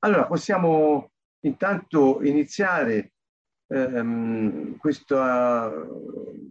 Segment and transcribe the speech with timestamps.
[0.00, 3.14] Allora, possiamo intanto iniziare
[3.66, 5.72] ehm, questa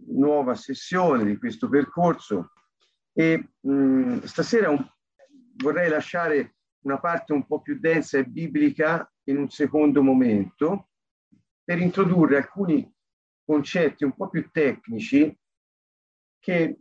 [0.08, 2.52] nuova sessione di questo percorso
[3.12, 4.86] e mh, stasera un,
[5.62, 10.90] vorrei lasciare una parte un po' più densa e biblica in un secondo momento
[11.64, 12.90] per introdurre alcuni
[13.44, 15.34] concetti un po' più tecnici
[16.38, 16.78] che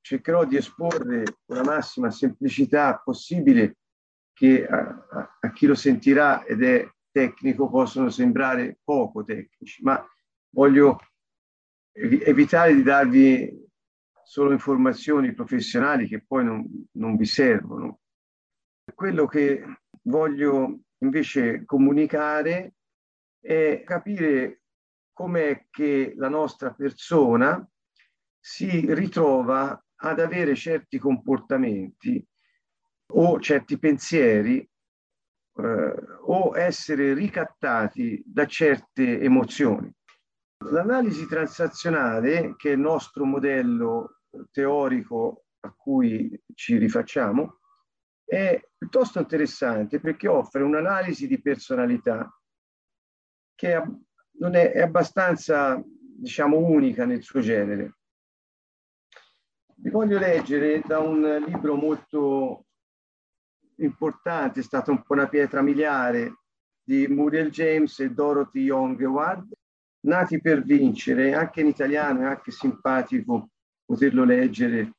[0.00, 3.76] cercherò di esporre con la massima semplicità possibile
[4.40, 5.06] che a,
[5.38, 10.02] a, chi lo sentirà ed è tecnico possono sembrare poco tecnici, ma
[10.54, 10.98] voglio
[11.92, 13.68] evitare di darvi
[14.24, 18.00] solo informazioni professionali che poi non, non vi servono.
[18.94, 19.62] Quello che
[20.04, 22.76] voglio invece comunicare
[23.42, 24.62] è capire
[25.12, 27.62] com'è che la nostra persona
[28.38, 32.26] si ritrova ad avere certi comportamenti
[33.10, 39.92] o certi pensieri eh, o essere ricattati da certe emozioni.
[40.70, 47.60] L'analisi transazionale, che è il nostro modello teorico a cui ci rifacciamo,
[48.24, 52.32] è piuttosto interessante perché offre un'analisi di personalità
[53.54, 53.82] che è,
[54.38, 57.96] non è, è abbastanza, diciamo, unica nel suo genere.
[59.74, 62.66] Vi voglio leggere da un libro molto
[63.84, 66.38] importante, è stata un po' una pietra miliare
[66.82, 69.52] di Muriel James e Dorothy Young Ward,
[70.02, 73.50] Nati per vincere, anche in italiano è anche simpatico
[73.84, 74.92] poterlo leggere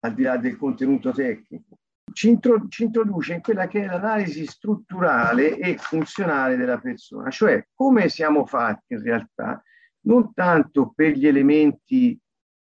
[0.00, 1.78] al di là del contenuto tecnico.
[2.12, 7.66] Ci, intro, ci introduce in quella che è l'analisi strutturale e funzionale della persona, cioè
[7.74, 9.62] come siamo fatti in realtà,
[10.04, 12.18] non tanto per gli elementi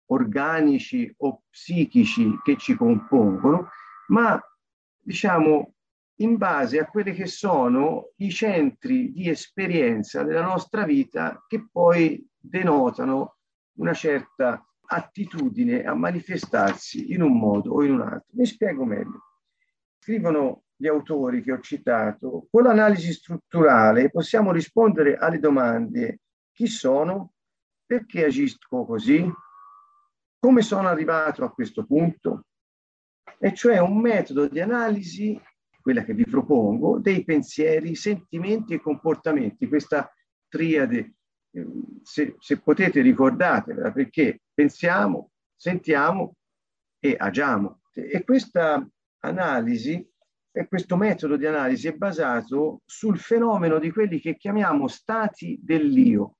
[0.06, 3.68] organici o psichici che ci compongono,
[4.08, 4.40] ma
[5.04, 5.74] diciamo,
[6.18, 12.24] in base a quelli che sono i centri di esperienza della nostra vita che poi
[12.38, 13.36] denotano
[13.78, 18.32] una certa attitudine a manifestarsi in un modo o in un altro.
[18.32, 19.22] Mi spiego meglio.
[19.98, 26.20] Scrivono gli autori che ho citato, con l'analisi strutturale possiamo rispondere alle domande
[26.52, 27.32] chi sono,
[27.86, 29.26] perché agisco così,
[30.38, 32.46] come sono arrivato a questo punto,
[33.44, 35.38] e cioè un metodo di analisi,
[35.82, 39.68] quella che vi propongo, dei pensieri, sentimenti e comportamenti.
[39.68, 40.10] Questa
[40.48, 41.16] triade,
[41.50, 46.36] ehm, se, se potete ricordatevela, perché pensiamo, sentiamo
[46.98, 47.82] e agiamo.
[47.92, 48.82] E questa
[49.18, 50.10] analisi
[50.66, 56.36] questo metodo di analisi è basato sul fenomeno di quelli che chiamiamo stati dell'io.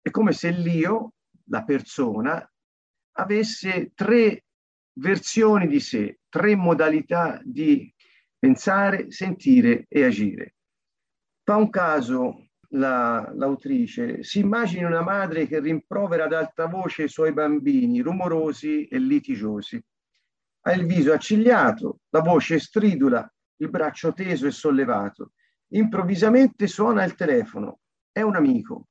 [0.00, 1.12] È come se l'io,
[1.50, 2.50] la persona,
[3.12, 4.44] avesse tre
[4.94, 7.92] versioni di sé, tre modalità di
[8.38, 10.54] pensare, sentire e agire.
[11.44, 17.08] Fa un caso la, l'autrice, si immagini una madre che rimprovera ad alta voce i
[17.08, 19.82] suoi bambini rumorosi e litigiosi.
[20.62, 25.32] Ha il viso accigliato, la voce stridula, il braccio teso e sollevato.
[25.72, 27.80] Improvvisamente suona il telefono.
[28.12, 28.88] È un amico.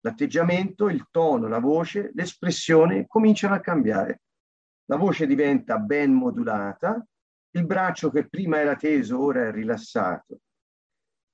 [0.00, 4.22] L'atteggiamento, il tono, la voce, l'espressione cominciano a cambiare
[4.90, 7.06] la voce diventa ben modulata,
[7.52, 10.40] il braccio che prima era teso ora è rilassato.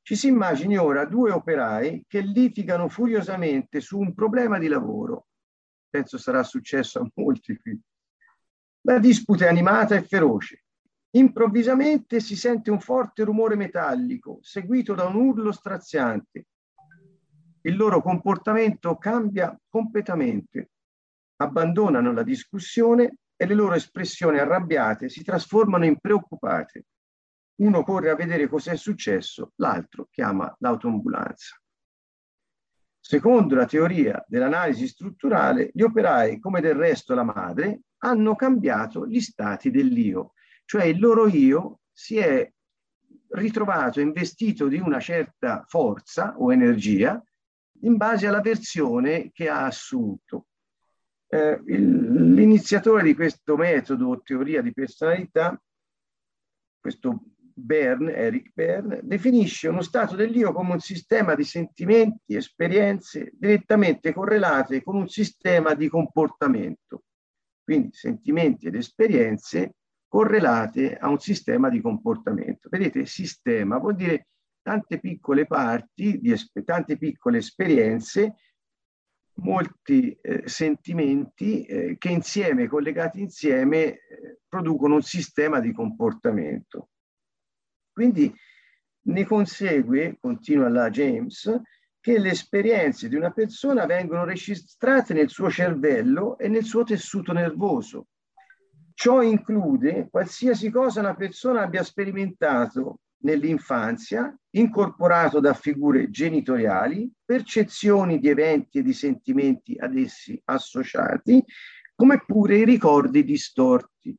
[0.02, 5.28] Ci si immagini ora due operai che litigano furiosamente su un problema di lavoro.
[5.88, 7.80] Penso sarà successo a molti qui.
[8.82, 10.64] La disputa è animata e feroce.
[11.12, 16.46] Improvvisamente si sente un forte rumore metallico, seguito da un urlo straziante.
[17.62, 20.72] Il loro comportamento cambia completamente.
[21.36, 26.86] Abbandonano la discussione e le loro espressioni arrabbiate si trasformano in preoccupate.
[27.56, 31.60] Uno corre a vedere cos'è successo, l'altro chiama l'autoambulanza.
[32.98, 39.20] Secondo la teoria dell'analisi strutturale, gli operai, come del resto la madre, hanno cambiato gli
[39.20, 40.32] stati dell'io,
[40.64, 42.50] cioè il loro io si è
[43.28, 47.22] ritrovato investito di una certa forza o energia
[47.83, 50.47] in base alla versione che ha assunto.
[51.28, 55.60] Eh, l'iniziatore di questo metodo teoria di personalità,
[56.80, 57.20] questo
[57.58, 64.82] Bern, Eric Bern, definisce uno stato dell'io come un sistema di sentimenti, esperienze direttamente correlate
[64.82, 67.04] con un sistema di comportamento.
[67.64, 69.76] Quindi sentimenti ed esperienze
[70.06, 72.68] correlate a un sistema di comportamento.
[72.68, 74.28] Vedete, sistema vuol dire
[74.62, 76.34] tante piccole parti, di,
[76.64, 78.36] tante piccole esperienze
[79.36, 86.91] molti eh, sentimenti eh, che insieme, collegati insieme, eh, producono un sistema di comportamento.
[87.92, 88.33] Quindi
[89.06, 91.60] ne consegue, continua la James,
[92.00, 97.33] che le esperienze di una persona vengono registrate nel suo cervello e nel suo tessuto
[97.33, 98.09] nervoso.
[98.94, 108.28] Ciò include qualsiasi cosa una persona abbia sperimentato nell'infanzia, incorporato da figure genitoriali, percezioni di
[108.28, 111.42] eventi e di sentimenti ad essi associati,
[111.95, 114.16] come pure i ricordi distorti.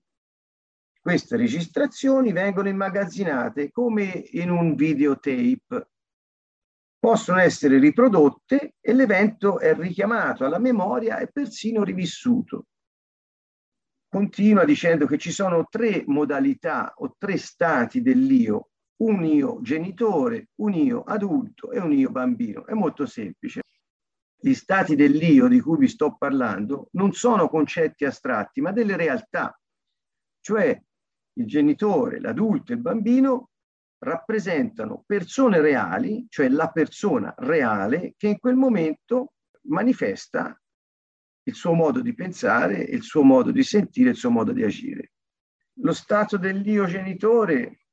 [1.00, 5.90] Queste registrazioni vengono immagazzinate come in un videotape
[7.00, 12.66] possono essere riprodotte e l'evento è richiamato alla memoria e persino rivissuto.
[14.10, 20.74] Continua dicendo che ci sono tre modalità o tre stati dell'io, un io genitore, un
[20.74, 22.66] io adulto e un io bambino.
[22.66, 23.62] È molto semplice.
[24.40, 29.60] Gli stati dell'io di cui vi sto parlando non sono concetti astratti, ma delle realtà.
[30.40, 30.82] Cioè
[31.34, 33.50] il genitore, l'adulto e il bambino
[34.00, 39.34] rappresentano persone reali, cioè la persona reale che in quel momento
[39.64, 40.60] manifesta
[41.44, 45.12] il suo modo di pensare, il suo modo di sentire, il suo modo di agire.
[45.82, 47.87] Lo stato dell'io genitore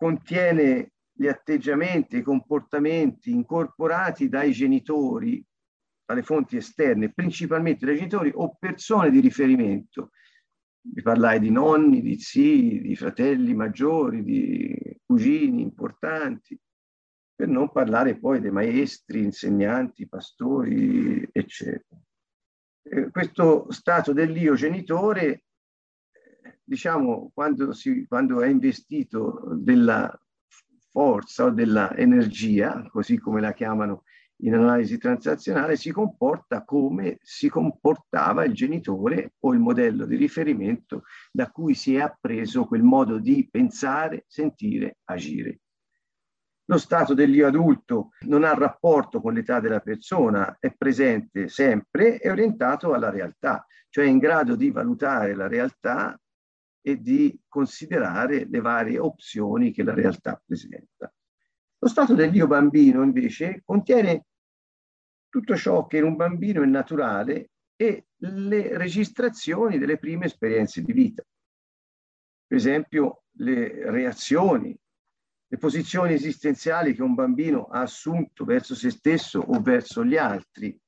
[0.00, 5.44] contiene gli atteggiamenti, i comportamenti incorporati dai genitori,
[6.06, 10.12] dalle fonti esterne, principalmente dai genitori o persone di riferimento,
[10.80, 16.58] vi parlai di nonni, di zii, di fratelli maggiori, di cugini importanti,
[17.34, 22.00] per non parlare poi dei maestri, insegnanti, pastori, eccetera.
[22.82, 25.44] Eh, questo stato dell'io genitore,
[26.70, 30.08] diciamo, quando, si, quando è investito della
[30.92, 34.04] forza o della energia, così come la chiamano
[34.42, 41.02] in analisi transazionale si comporta come si comportava il genitore o il modello di riferimento
[41.32, 45.58] da cui si è appreso quel modo di pensare, sentire, agire.
[46.66, 52.30] Lo stato dell'io adulto non ha rapporto con l'età della persona, è presente sempre, è
[52.30, 56.16] orientato alla realtà, cioè è in grado di valutare la realtà
[56.82, 61.12] e di considerare le varie opzioni che la realtà presenta.
[61.78, 64.26] Lo stato dell'io bambino invece contiene
[65.28, 70.92] tutto ciò che in un bambino è naturale e le registrazioni delle prime esperienze di
[70.92, 71.24] vita.
[72.46, 74.76] Per esempio, le reazioni,
[75.46, 80.78] le posizioni esistenziali che un bambino ha assunto verso se stesso o verso gli altri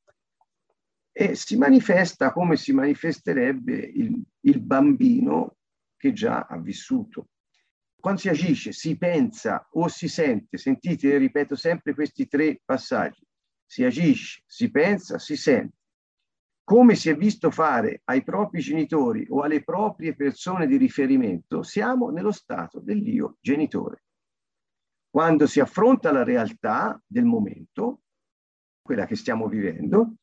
[1.14, 5.56] e si manifesta come si manifesterebbe il, il bambino
[6.02, 7.28] che già ha vissuto.
[7.94, 13.24] Quando si agisce, si pensa o si sente, sentite, ripeto sempre questi tre passaggi,
[13.64, 15.76] si agisce, si pensa, si sente.
[16.64, 22.10] Come si è visto fare ai propri genitori o alle proprie persone di riferimento, siamo
[22.10, 24.02] nello stato dell'io genitore.
[25.08, 28.00] Quando si affronta la realtà del momento,
[28.82, 30.16] quella che stiamo vivendo,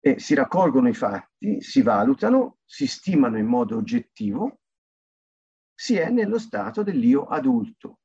[0.00, 4.61] e si raccolgono i fatti, si valutano, si stimano in modo oggettivo,
[5.82, 8.02] si è nello stato dell'io adulto,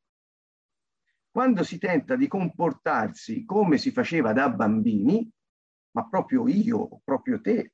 [1.29, 5.29] quando si tenta di comportarsi come si faceva da bambini,
[5.91, 7.73] ma proprio io, proprio te,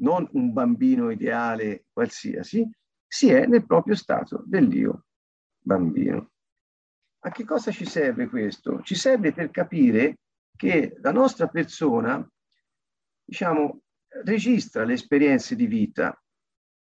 [0.00, 2.68] non un bambino ideale qualsiasi,
[3.06, 5.04] si è nel proprio stato dell'io
[5.60, 6.32] bambino.
[7.20, 8.82] A che cosa ci serve questo?
[8.82, 10.18] Ci serve per capire
[10.56, 12.28] che la nostra persona,
[13.22, 13.82] diciamo,
[14.24, 16.20] registra le esperienze di vita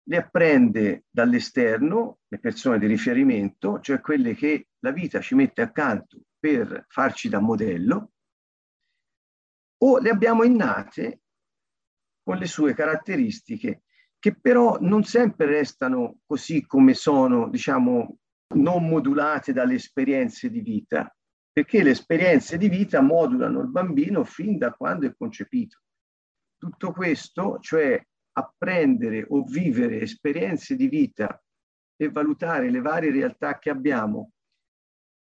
[0.08, 6.20] le apprende dall'esterno, le persone di riferimento, cioè quelle che la vita ci mette accanto
[6.38, 8.12] per farci da modello,
[9.78, 11.22] o le abbiamo innate
[12.22, 13.82] con le sue caratteristiche,
[14.18, 18.18] che però non sempre restano così come sono, diciamo,
[18.54, 21.14] non modulate dalle esperienze di vita,
[21.52, 25.80] perché le esperienze di vita modulano il bambino fin da quando è concepito.
[26.56, 28.00] Tutto questo, cioè
[28.38, 31.42] apprendere o vivere esperienze di vita
[31.96, 34.32] e valutare le varie realtà che abbiamo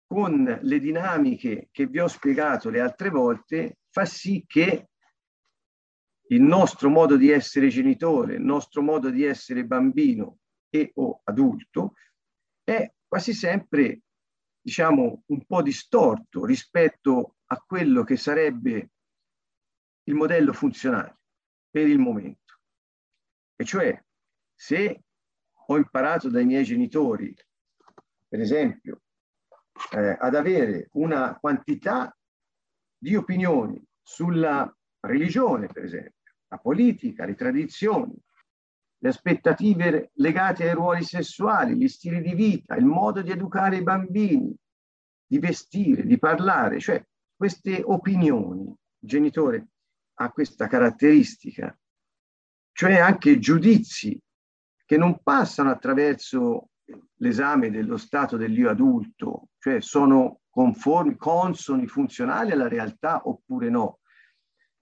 [0.07, 4.89] con le dinamiche che vi ho spiegato le altre volte, fa sì che
[6.29, 10.39] il nostro modo di essere genitore, il nostro modo di essere bambino
[10.69, 11.93] e o adulto
[12.63, 14.01] è quasi sempre,
[14.59, 18.91] diciamo, un po' distorto rispetto a quello che sarebbe
[20.03, 21.19] il modello funzionale
[21.69, 22.46] per il momento.
[23.59, 23.99] E cioè,
[24.53, 25.03] se
[25.65, 27.35] ho imparato dai miei genitori,
[28.27, 29.01] per esempio,
[29.91, 32.15] eh, ad avere una quantità
[32.95, 36.13] di opinioni sulla religione, per esempio,
[36.49, 38.15] la politica, le tradizioni,
[38.99, 43.83] le aspettative legate ai ruoli sessuali, gli stili di vita, il modo di educare i
[43.83, 44.55] bambini,
[45.25, 47.03] di vestire, di parlare, cioè
[47.35, 48.65] queste opinioni.
[48.99, 49.67] Il genitore
[50.19, 51.75] ha questa caratteristica,
[52.77, 54.21] cioè anche giudizi
[54.85, 56.69] che non passano attraverso
[57.15, 64.01] l'esame dello stato dell'io adulto, cioè sono conformi, consoni, funzionali alla realtà oppure no.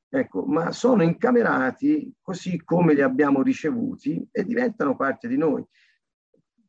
[0.10, 5.64] Ecco, ma sono incamerati così come li abbiamo ricevuti e diventano parte di noi.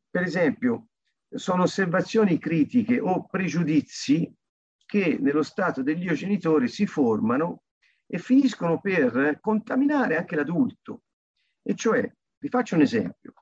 [0.09, 0.87] Per esempio,
[1.27, 4.33] sono osservazioni critiche o pregiudizi
[4.85, 7.63] che nello stato dell'io genitore si formano
[8.05, 11.01] e finiscono per contaminare anche l'adulto.
[11.69, 13.33] E cioè, vi faccio un esempio.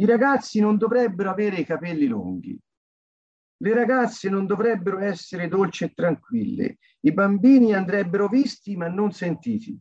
[0.00, 2.58] I ragazzi non dovrebbero avere i capelli lunghi.
[3.58, 6.78] Le ragazze non dovrebbero essere dolci e tranquille.
[6.98, 9.78] I bambini andrebbero visti ma non sentiti.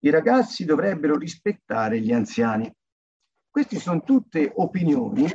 [0.00, 2.70] I ragazzi dovrebbero rispettare gli anziani.
[3.48, 5.26] Queste sono tutte opinioni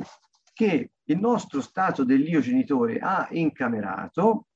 [0.52, 4.46] che il nostro stato dell'io genitore ha incamerato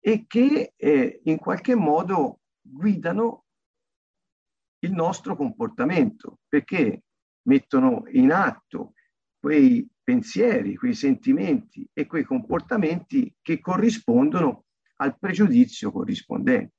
[0.00, 3.44] e che eh, in qualche modo guidano
[4.86, 7.02] il nostro comportamento, perché
[7.42, 8.94] mettono in atto
[9.38, 14.64] quei pensieri, quei sentimenti e quei comportamenti che corrispondono
[14.96, 16.74] al pregiudizio corrispondente.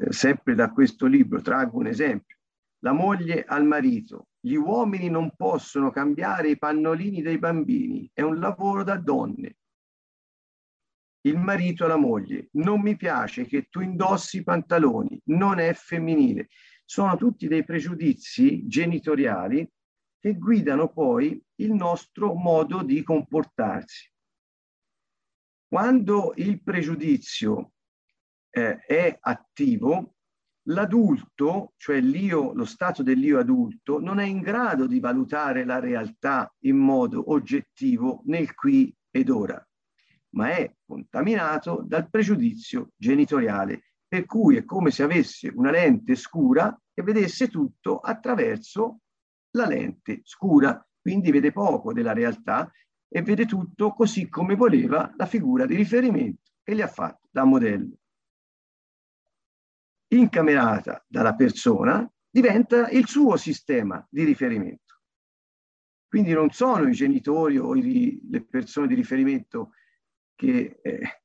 [0.00, 2.36] Eh, sempre da questo libro traggo un esempio.
[2.82, 4.28] La moglie al marito.
[4.40, 9.58] Gli uomini non possono cambiare i pannolini dei bambini, è un lavoro da donne.
[11.22, 12.48] Il marito alla moglie.
[12.52, 16.48] Non mi piace che tu indossi i pantaloni, non è femminile
[16.90, 19.64] sono tutti dei pregiudizi genitoriali
[20.18, 24.10] che guidano poi il nostro modo di comportarsi.
[25.68, 27.74] Quando il pregiudizio
[28.50, 30.16] eh, è attivo,
[30.62, 36.52] l'adulto, cioè l'io, lo stato dell'io adulto, non è in grado di valutare la realtà
[36.64, 39.64] in modo oggettivo nel qui ed ora,
[40.30, 46.76] ma è contaminato dal pregiudizio genitoriale per cui è come se avesse una lente scura
[46.92, 49.02] e vedesse tutto attraverso
[49.52, 52.70] la lente scura, quindi vede poco della realtà
[53.08, 57.44] e vede tutto così come voleva la figura di riferimento che gli ha fatto da
[57.44, 57.96] modello.
[60.12, 65.02] Incamerata dalla persona diventa il suo sistema di riferimento.
[66.08, 69.70] Quindi non sono i genitori o i, le persone di riferimento
[70.40, 71.22] che eh,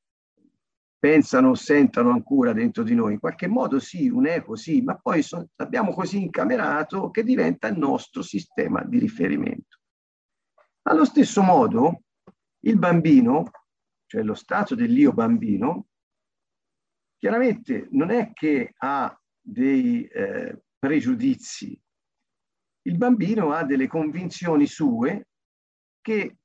[0.98, 3.14] pensano o sentono ancora dentro di noi.
[3.14, 7.66] In qualche modo sì, un eco sì, ma poi so, l'abbiamo così incamerato che diventa
[7.68, 9.78] il nostro sistema di riferimento.
[10.82, 12.02] Allo stesso modo,
[12.64, 13.50] il bambino,
[14.04, 15.86] cioè lo stato dell'io bambino,
[17.16, 21.80] chiaramente non è che ha dei eh, pregiudizi.
[22.82, 25.28] Il bambino ha delle convinzioni sue
[26.02, 26.36] che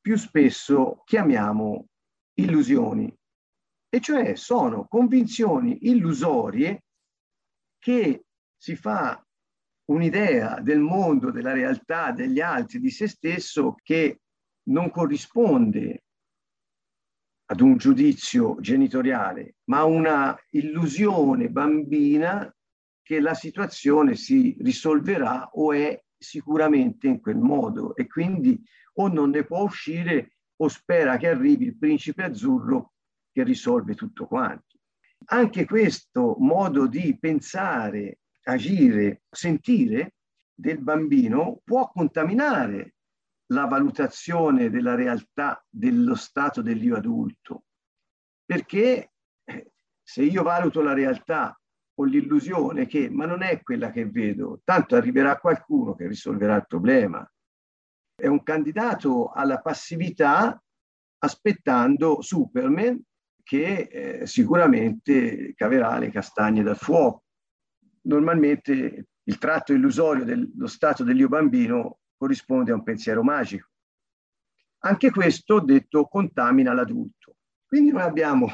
[0.00, 1.88] più spesso chiamiamo
[2.42, 3.14] illusioni.
[3.88, 6.84] E cioè sono convinzioni illusorie
[7.78, 8.24] che
[8.56, 9.22] si fa
[9.86, 14.20] un'idea del mondo, della realtà, degli altri, di se stesso che
[14.68, 16.04] non corrisponde
[17.46, 22.54] ad un giudizio genitoriale, ma a una illusione bambina
[23.02, 27.94] che la situazione si risolverà o è sicuramente in quel modo.
[27.96, 28.62] E quindi
[28.94, 32.92] o non ne può uscire o spera che arrivi il principe azzurro
[33.32, 34.78] che risolve tutto quanto.
[35.26, 40.14] Anche questo modo di pensare, agire, sentire
[40.54, 42.94] del bambino può contaminare
[43.52, 47.64] la valutazione della realtà dello stato dell'io adulto,
[48.44, 49.12] perché
[49.44, 51.56] eh, se io valuto la realtà
[51.94, 56.66] con l'illusione che ma non è quella che vedo, tanto arriverà qualcuno che risolverà il
[56.66, 57.30] problema.
[58.22, 60.62] È un candidato alla passività
[61.24, 63.02] aspettando Superman
[63.42, 67.24] che eh, sicuramente caverà le castagne dal fuoco.
[68.02, 73.70] Normalmente il tratto illusorio dello stato dell'io bambino corrisponde a un pensiero magico.
[74.84, 77.38] Anche questo, detto, contamina l'adulto.
[77.66, 78.46] Quindi noi abbiamo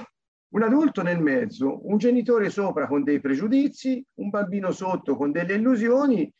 [0.55, 5.57] un adulto nel mezzo, un genitore sopra con dei pregiudizi, un bambino sotto con delle
[5.57, 6.33] illusioni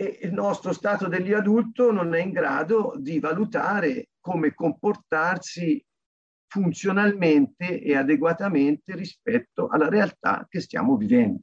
[0.00, 5.84] e il nostro stato dell'io adulto non è in grado di valutare come comportarsi
[6.46, 11.40] funzionalmente e adeguatamente rispetto alla realtà che stiamo vivendo.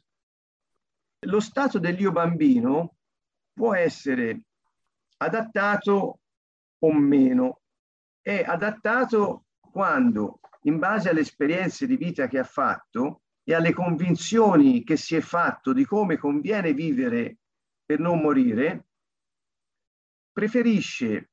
[1.25, 2.95] Lo stato dell'io bambino
[3.51, 4.43] può essere
[5.17, 6.19] adattato
[6.79, 7.59] o meno.
[8.21, 14.85] È adattato quando, in base alle esperienze di vita che ha fatto e alle convinzioni
[14.85, 17.39] che si è fatto di come conviene vivere
[17.85, 18.87] per non morire,
[20.31, 21.29] preferisce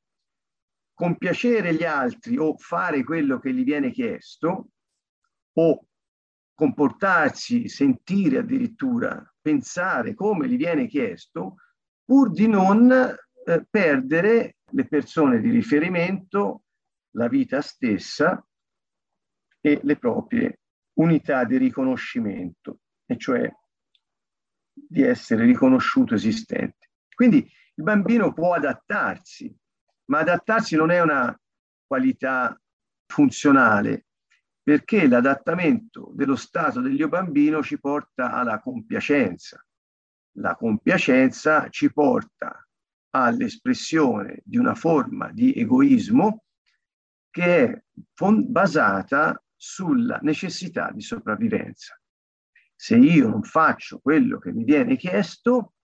[0.95, 4.69] compiacere gli altri o fare quello che gli viene chiesto
[5.55, 5.87] o
[6.55, 11.57] comportarsi, sentire addirittura, pensare come gli viene chiesto,
[12.05, 16.65] pur di non eh, perdere le persone di riferimento,
[17.17, 18.45] la vita stessa
[19.61, 20.61] e le proprie
[20.95, 23.51] unità di riconoscimento, e cioè
[24.73, 26.91] di essere riconosciuto esistente.
[27.15, 27.39] Quindi
[27.75, 29.55] il bambino può adattarsi,
[30.07, 31.39] ma adattarsi non è una
[31.87, 32.59] qualità
[33.07, 34.07] funzionale,
[34.63, 39.65] perché l'adattamento dello stato dell'io bambino ci porta alla compiacenza.
[40.37, 42.67] La compiacenza ci porta
[43.11, 46.45] all'espressione di una forma di egoismo
[47.31, 47.83] che è
[48.47, 52.02] basata sulla necessità di sopravvivenza.
[52.83, 55.75] Se io non faccio quello che mi viene chiesto,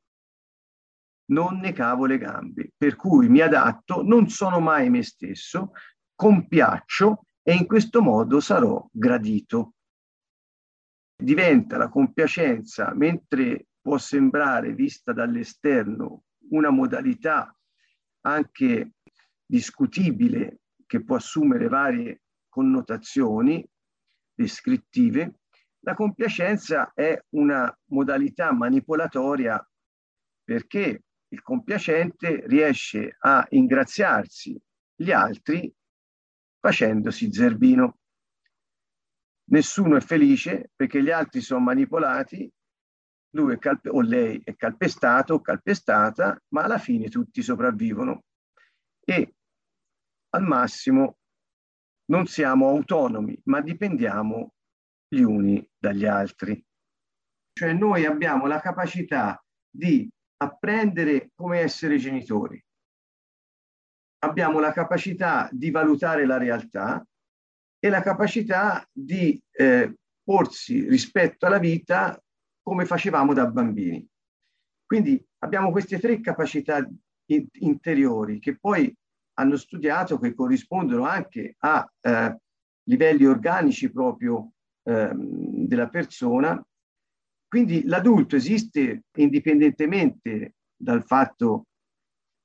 [1.27, 5.71] non ne cavo le gambe, per cui mi adatto, non sono mai me stesso,
[6.17, 9.75] compiaccio e in questo modo sarò gradito.
[11.15, 17.57] Diventa la compiacenza, mentre può sembrare vista dall'esterno una modalità
[18.23, 18.95] anche
[19.47, 23.65] discutibile che può assumere varie connotazioni
[24.35, 25.43] descrittive,
[25.81, 29.65] la compiacenza è una modalità manipolatoria
[30.43, 34.59] perché il compiacente riesce a ingraziarsi
[34.95, 35.73] gli altri
[36.59, 37.99] facendosi zerbino.
[39.51, 42.51] Nessuno è felice perché gli altri sono manipolati,
[43.31, 48.25] lui è o lei è calpestato o calpestata, ma alla fine tutti sopravvivono.
[49.05, 49.35] E
[50.31, 51.19] al massimo
[52.07, 54.55] non siamo autonomi, ma dipendiamo
[55.09, 56.63] gli uni dagli altri.
[57.53, 62.63] Cioè noi abbiamo la capacità di apprendere come essere genitori.
[64.21, 67.05] Abbiamo la capacità di valutare la realtà
[67.79, 72.21] e la capacità di eh, porsi rispetto alla vita
[72.63, 74.07] come facevamo da bambini.
[74.85, 76.87] Quindi abbiamo queste tre capacità
[77.27, 78.95] in- interiori che poi
[79.35, 82.37] hanno studiato che corrispondono anche a eh,
[82.85, 84.53] livelli organici proprio
[84.89, 86.63] eh, della persona
[87.49, 91.69] quindi l'adulto esiste indipendentemente dal fatto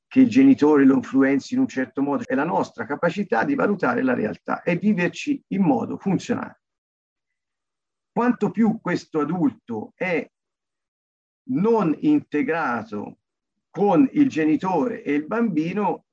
[0.08, 4.02] che il genitore lo influenzi in un certo modo, è la nostra capacità di valutare
[4.02, 6.62] la realtà e viverci in modo funzionale.
[8.12, 10.26] Quanto più questo adulto è
[11.50, 13.18] non integrato
[13.70, 16.06] con il genitore e il bambino,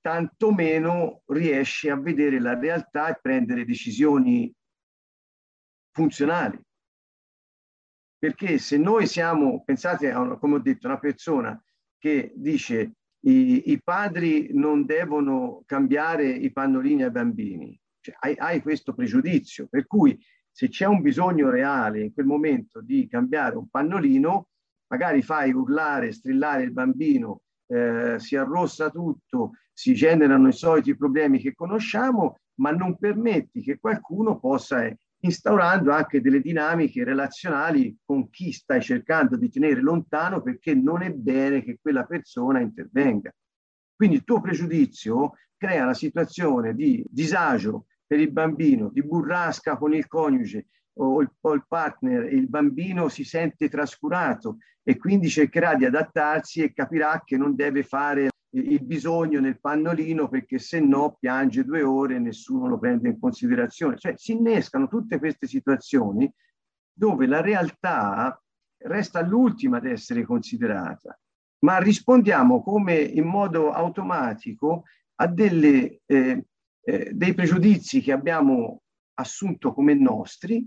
[0.00, 4.52] tanto meno riesce a vedere la realtà e prendere decisioni
[5.90, 6.58] funzionali.
[8.18, 11.62] Perché se noi siamo, pensate a, come ho detto, una persona
[11.98, 18.62] che dice i, i padri non devono cambiare i pannolini ai bambini, cioè, hai, hai
[18.62, 20.18] questo pregiudizio, per cui
[20.50, 24.48] se c'è un bisogno reale in quel momento di cambiare un pannolino,
[24.88, 31.38] magari fai urlare, strillare il bambino, eh, si arrossa tutto, si generano i soliti problemi
[31.38, 34.84] che conosciamo, ma non permetti che qualcuno possa
[35.20, 41.10] instaurando anche delle dinamiche relazionali con chi stai cercando di tenere lontano perché non è
[41.10, 43.32] bene che quella persona intervenga.
[43.94, 49.92] Quindi il tuo pregiudizio crea una situazione di disagio per il bambino, di burrasca con
[49.92, 55.74] il coniuge o il, o il partner, il bambino si sente trascurato e quindi cercherà
[55.74, 61.16] di adattarsi e capirà che non deve fare il bisogno nel pannolino perché se no
[61.18, 63.96] piange due ore e nessuno lo prende in considerazione.
[63.96, 66.30] Cioè si innescano tutte queste situazioni
[66.92, 68.40] dove la realtà
[68.82, 71.18] resta l'ultima ad essere considerata,
[71.60, 74.84] ma rispondiamo come in modo automatico
[75.16, 76.46] a delle, eh,
[76.82, 78.82] eh, dei pregiudizi che abbiamo
[79.14, 80.64] assunto come nostri,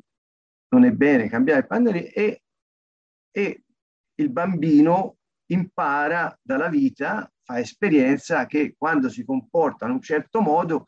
[0.69, 2.43] non è bene cambiare pannolino, e,
[3.31, 3.63] e
[4.15, 5.17] il bambino
[5.53, 10.87] impara dalla vita fa esperienza che quando si comporta in un certo modo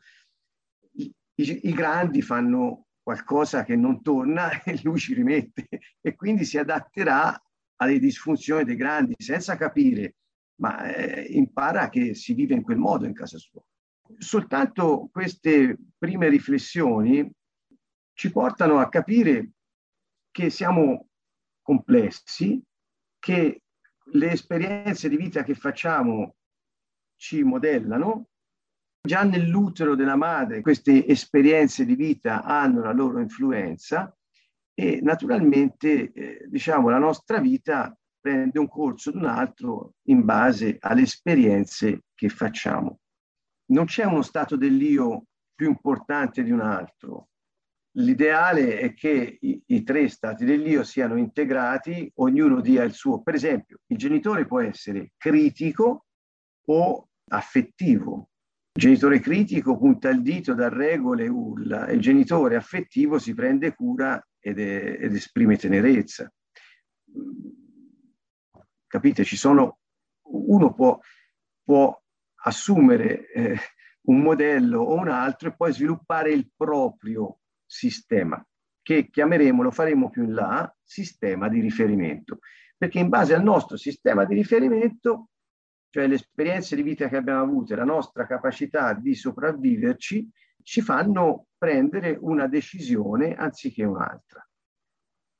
[0.92, 5.68] i, i, i grandi fanno qualcosa che non torna e lui ci rimette
[6.00, 7.40] e quindi si adatterà
[7.76, 10.16] alle disfunzioni dei grandi senza capire,
[10.60, 13.62] ma eh, impara che si vive in quel modo in casa sua.
[14.18, 17.30] Soltanto queste prime riflessioni
[18.14, 19.50] ci portano a capire
[20.30, 21.08] che siamo
[21.60, 22.60] complessi,
[23.18, 23.60] che
[24.12, 26.36] le esperienze di vita che facciamo
[27.16, 28.28] ci modellano.
[29.06, 34.14] Già nell'utero della madre queste esperienze di vita hanno la loro influenza
[34.74, 40.76] e naturalmente eh, diciamo la nostra vita prende un corso di un altro in base
[40.80, 42.98] alle esperienze che facciamo.
[43.66, 47.28] non c'è uno stato dell'io più importante di un altro.
[47.98, 53.22] L'ideale è che i, i, tre stati dell'io siano integrati, ognuno dia il suo.
[53.22, 56.04] Per esempio, il genitore può essere critico
[56.66, 58.28] o affettivo.
[58.74, 63.74] Il genitore critico punta il dito, dà regole e urla, il genitore affettivo si prende
[63.74, 66.30] cura ed, è, ed esprime tenerezza.
[68.86, 69.24] Capite?
[69.24, 69.78] Ci sono,
[70.24, 71.00] uno può,
[71.64, 71.98] può
[72.42, 73.58] assumere eh,
[74.02, 78.44] un modello o un altro e poi sviluppare il proprio sistema,
[78.82, 82.38] che chiameremo, lo faremo più in là, sistema di riferimento.
[82.76, 85.30] Perché in base al nostro sistema di riferimento,
[85.90, 90.30] cioè le esperienze di vita che abbiamo avuto e la nostra capacità di sopravviverci,
[90.62, 94.46] ci fanno prendere una decisione anziché un'altra.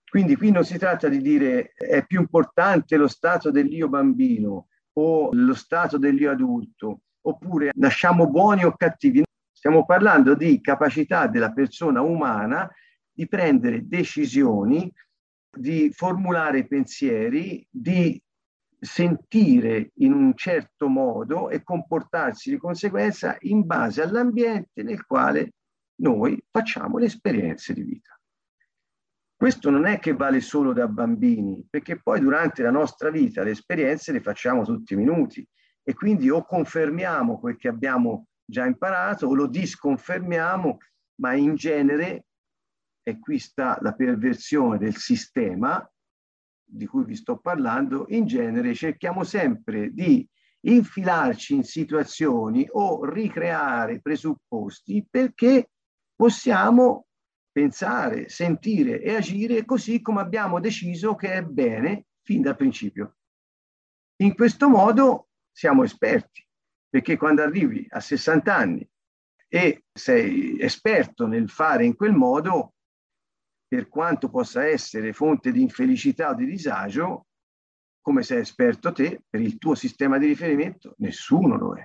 [0.08, 5.28] Quindi qui non si tratta di dire è più importante lo stato dell'io bambino o
[5.32, 9.24] lo stato dell'io adulto, oppure nasciamo buoni o cattivi.
[9.66, 12.72] Stiamo parlando di capacità della persona umana
[13.10, 14.88] di prendere decisioni,
[15.50, 18.22] di formulare pensieri, di
[18.78, 25.54] sentire in un certo modo e comportarsi di conseguenza in base all'ambiente nel quale
[25.96, 28.16] noi facciamo le esperienze di vita.
[29.34, 33.50] Questo non è che vale solo da bambini, perché poi durante la nostra vita le
[33.50, 35.44] esperienze le facciamo tutti i minuti
[35.82, 40.78] e quindi o confermiamo quel che abbiamo già imparato o lo disconfermiamo,
[41.20, 42.26] ma in genere,
[43.02, 45.88] e qui sta la perversione del sistema
[46.68, 50.26] di cui vi sto parlando, in genere cerchiamo sempre di
[50.60, 55.70] infilarci in situazioni o ricreare presupposti perché
[56.14, 57.06] possiamo
[57.52, 63.16] pensare, sentire e agire così come abbiamo deciso che è bene fin dal principio.
[64.16, 66.45] In questo modo siamo esperti,
[66.88, 68.88] perché quando arrivi a 60 anni
[69.48, 72.74] e sei esperto nel fare in quel modo,
[73.66, 77.26] per quanto possa essere fonte di infelicità o di disagio,
[78.00, 81.84] come sei esperto te, per il tuo sistema di riferimento, nessuno lo è.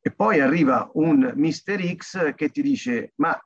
[0.00, 3.36] E poi arriva un Mister X che ti dice, ma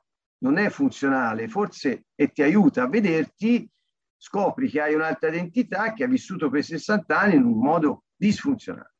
[0.43, 3.67] non è funzionale, forse e ti aiuta a vederti,
[4.15, 8.92] scopri che hai un'altra identità che ha vissuto per 60 anni in un modo disfunzionale.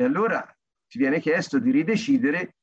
[0.00, 0.42] E allora
[0.88, 2.56] ti viene chiesto di ridecidere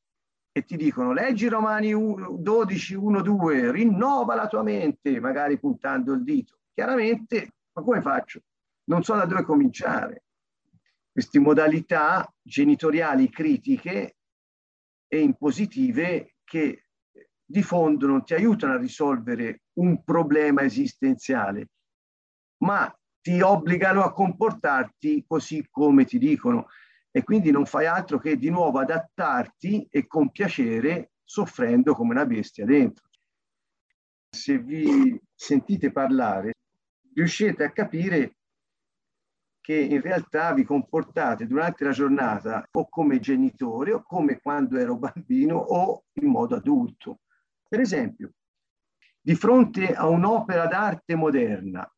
[0.52, 6.23] e ti dicono leggi Romani 12, 1, 2, rinnova la tua mente, magari puntando il
[6.23, 6.62] dito.
[6.73, 8.41] Chiaramente, ma come faccio?
[8.86, 10.23] Non so da dove cominciare.
[11.12, 14.17] Queste modalità genitoriali critiche
[15.08, 16.86] e impositive che
[17.45, 21.69] di fondo non ti aiutano a risolvere un problema esistenziale,
[22.63, 26.65] ma ti obbligano a comportarti così come ti dicono
[27.18, 32.28] e quindi non fai altro che di nuovo adattarti e con piacere soffrendo come una
[32.28, 33.10] bestia dentro.
[34.30, 36.54] Se vi sentite parlare,
[37.16, 38.36] riuscite a capire
[39.60, 44.96] che in realtà vi comportate durante la giornata o come genitore o come quando ero
[44.96, 47.22] bambino o in modo adulto.
[47.68, 48.34] Per esempio,
[49.20, 51.92] di fronte a un'opera d'arte moderna,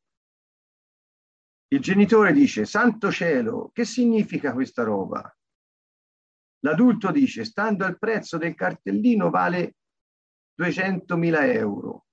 [1.72, 5.32] il genitore dice, santo cielo, che significa questa roba?
[6.62, 9.76] L'adulto dice, stando al prezzo del cartellino vale
[10.60, 12.06] 200.000 euro.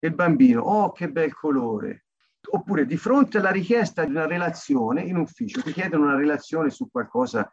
[0.00, 2.06] E il bambino, oh che bel colore.
[2.50, 6.90] Oppure di fronte alla richiesta di una relazione in ufficio, ti chiedono una relazione su
[6.90, 7.50] qualcosa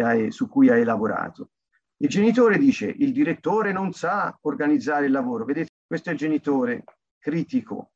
[0.00, 1.52] hai, su cui hai lavorato.
[1.96, 5.44] Il genitore dice il direttore non sa organizzare il lavoro.
[5.44, 6.84] Vedete, questo è il genitore
[7.18, 7.92] critico.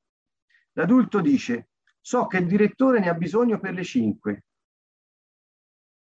[0.73, 1.69] L'adulto dice
[2.07, 4.45] so che il direttore ne ha bisogno per le 5.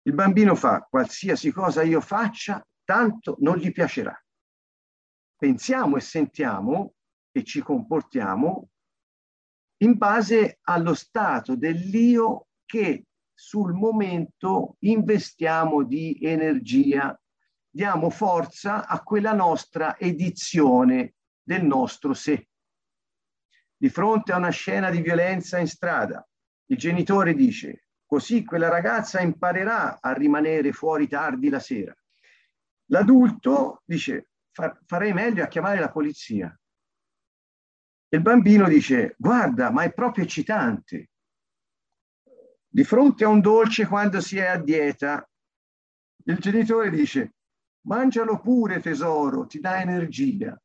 [0.03, 4.17] Il bambino fa qualsiasi cosa io faccia, tanto non gli piacerà.
[5.35, 6.93] Pensiamo e sentiamo
[7.31, 8.69] e ci comportiamo
[9.81, 17.19] in base allo stato dell'io che sul momento investiamo di energia
[17.69, 22.48] diamo forza a quella nostra edizione del nostro sé.
[23.81, 26.27] Di fronte a una scena di violenza in strada,
[26.65, 31.95] il genitore dice, così quella ragazza imparerà a rimanere fuori tardi la sera.
[32.87, 34.31] L'adulto dice,
[34.85, 36.53] farei meglio a chiamare la polizia.
[38.09, 41.11] Il bambino dice, guarda, ma è proprio eccitante.
[42.67, 45.25] Di fronte a un dolce quando si è a dieta,
[46.25, 47.35] il genitore dice,
[47.87, 50.61] Mangialo pure tesoro, ti dà energia.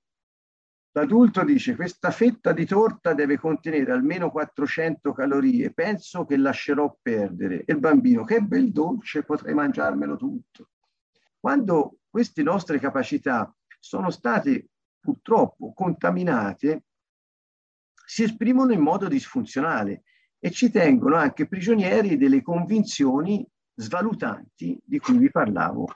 [0.96, 7.64] L'adulto dice questa fetta di torta deve contenere almeno 400 calorie, penso che lascerò perdere.
[7.64, 10.68] E il bambino, che bel dolce, potrei mangiarmelo tutto.
[11.40, 14.68] quando queste nostre capacità sono state
[15.00, 16.84] purtroppo contaminate,
[18.06, 20.04] si esprimono in modo disfunzionale
[20.38, 25.86] e ci tengono anche prigionieri delle convinzioni svalutanti di cui vi parlavo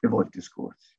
[0.00, 0.96] le volte scorse.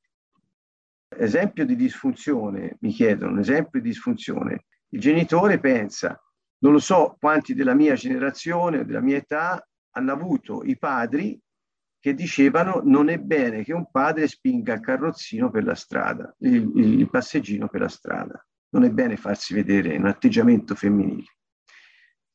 [1.17, 4.65] Esempio di disfunzione, mi chiedono, esempio di disfunzione.
[4.89, 6.19] Il genitore pensa,
[6.59, 11.39] non lo so quanti della mia generazione o della mia età hanno avuto i padri
[11.99, 16.71] che dicevano non è bene che un padre spinga il carrozzino per la strada, il,
[16.75, 18.43] il passeggino per la strada.
[18.69, 21.37] Non è bene farsi vedere in un atteggiamento femminile.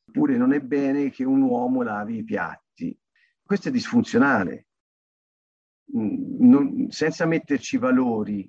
[0.09, 2.97] Oppure non è bene che un uomo lavi i piatti.
[3.43, 4.67] Questo è disfunzionale.
[5.97, 8.49] Mm, non, senza metterci valori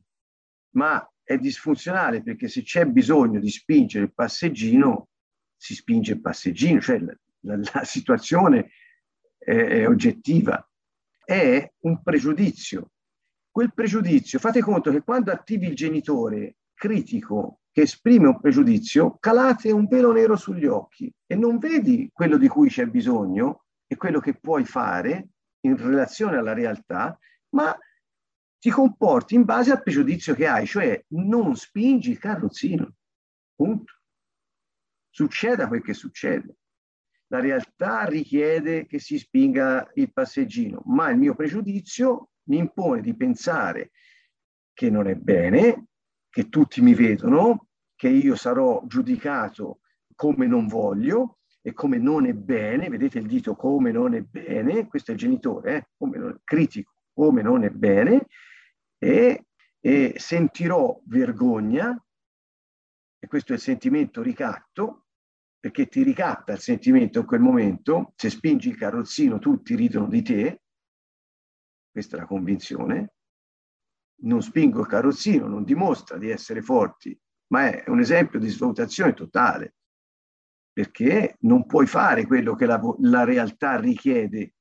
[0.78, 5.10] ma è disfunzionale perché se c'è bisogno di spingere il passeggino,
[5.58, 8.70] si spinge il passeggino, cioè la, la, la situazione
[9.38, 10.66] è, è oggettiva,
[11.26, 12.92] è un pregiudizio.
[13.52, 19.72] Quel pregiudizio, fate conto che quando attivi il genitore critico che esprime un pregiudizio, calate
[19.72, 24.20] un velo nero sugli occhi e non vedi quello di cui c'è bisogno e quello
[24.20, 25.30] che puoi fare
[25.62, 27.18] in relazione alla realtà,
[27.50, 27.76] ma
[28.60, 32.93] ti comporti in base al pregiudizio che hai, cioè non spingi il carrozzino.
[33.56, 33.93] Punto.
[35.10, 36.58] Succeda quel che succede.
[37.28, 43.15] La realtà richiede che si spinga il passeggino, ma il mio pregiudizio mi impone di
[43.15, 43.91] pensare
[44.74, 45.88] che non è bene,
[46.30, 49.80] che tutti mi vedono, che io sarò giudicato
[50.15, 54.88] come non voglio e come non è bene, vedete il dito come non è bene,
[54.88, 55.88] questo è il genitore, eh?
[55.98, 58.27] come non, critico, come non è bene,
[58.99, 59.47] e,
[59.80, 61.99] e sentirò vergogna,
[63.19, 65.08] e questo è il sentimento ricatto,
[65.60, 70.21] perché ti ricatta il sentimento in quel momento, se spingi il carrozzino tutti ridono di
[70.21, 70.62] te,
[71.91, 73.13] questa è la convinzione,
[74.21, 79.13] non spingo il carrozzino, non dimostra di essere forti, ma è un esempio di svalutazione
[79.13, 79.73] totale,
[80.71, 84.53] perché non puoi fare quello che la, la realtà richiede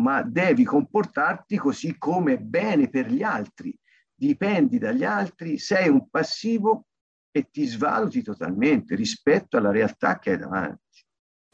[0.00, 3.76] ma devi comportarti così come bene per gli altri.
[4.14, 6.86] Dipendi dagli altri, sei un passivo
[7.30, 11.04] e ti svaluti totalmente rispetto alla realtà che hai davanti.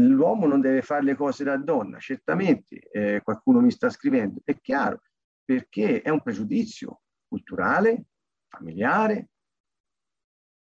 [0.02, 4.58] L'uomo non deve fare le cose da donna, certamente eh, qualcuno mi sta scrivendo, è
[4.60, 5.00] chiaro,
[5.44, 8.06] perché è un pregiudizio culturale,
[8.48, 9.30] familiare,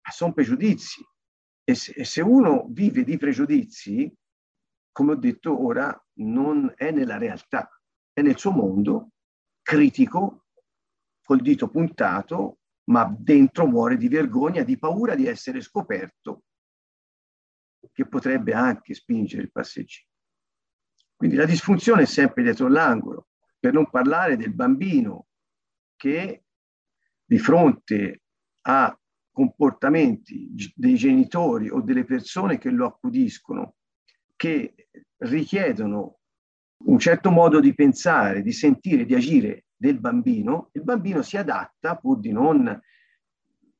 [0.01, 1.05] ma sono pregiudizi.
[1.63, 4.12] E se, e se uno vive di pregiudizi,
[4.91, 7.69] come ho detto ora, non è nella realtà,
[8.12, 9.12] è nel suo mondo
[9.62, 10.45] critico,
[11.23, 16.43] col dito puntato, ma dentro muore di vergogna, di paura di essere scoperto,
[17.91, 20.08] che potrebbe anche spingere il passeggino.
[21.15, 23.27] Quindi la disfunzione è sempre dietro l'angolo,
[23.60, 25.27] per non parlare del bambino
[25.95, 26.45] che
[27.23, 28.21] di fronte
[28.62, 28.97] a
[29.32, 33.75] comportamenti dei genitori o delle persone che lo accudiscono
[34.36, 34.88] che
[35.19, 36.19] richiedono
[36.86, 41.95] un certo modo di pensare, di sentire, di agire del bambino, il bambino si adatta
[41.95, 42.82] pur di non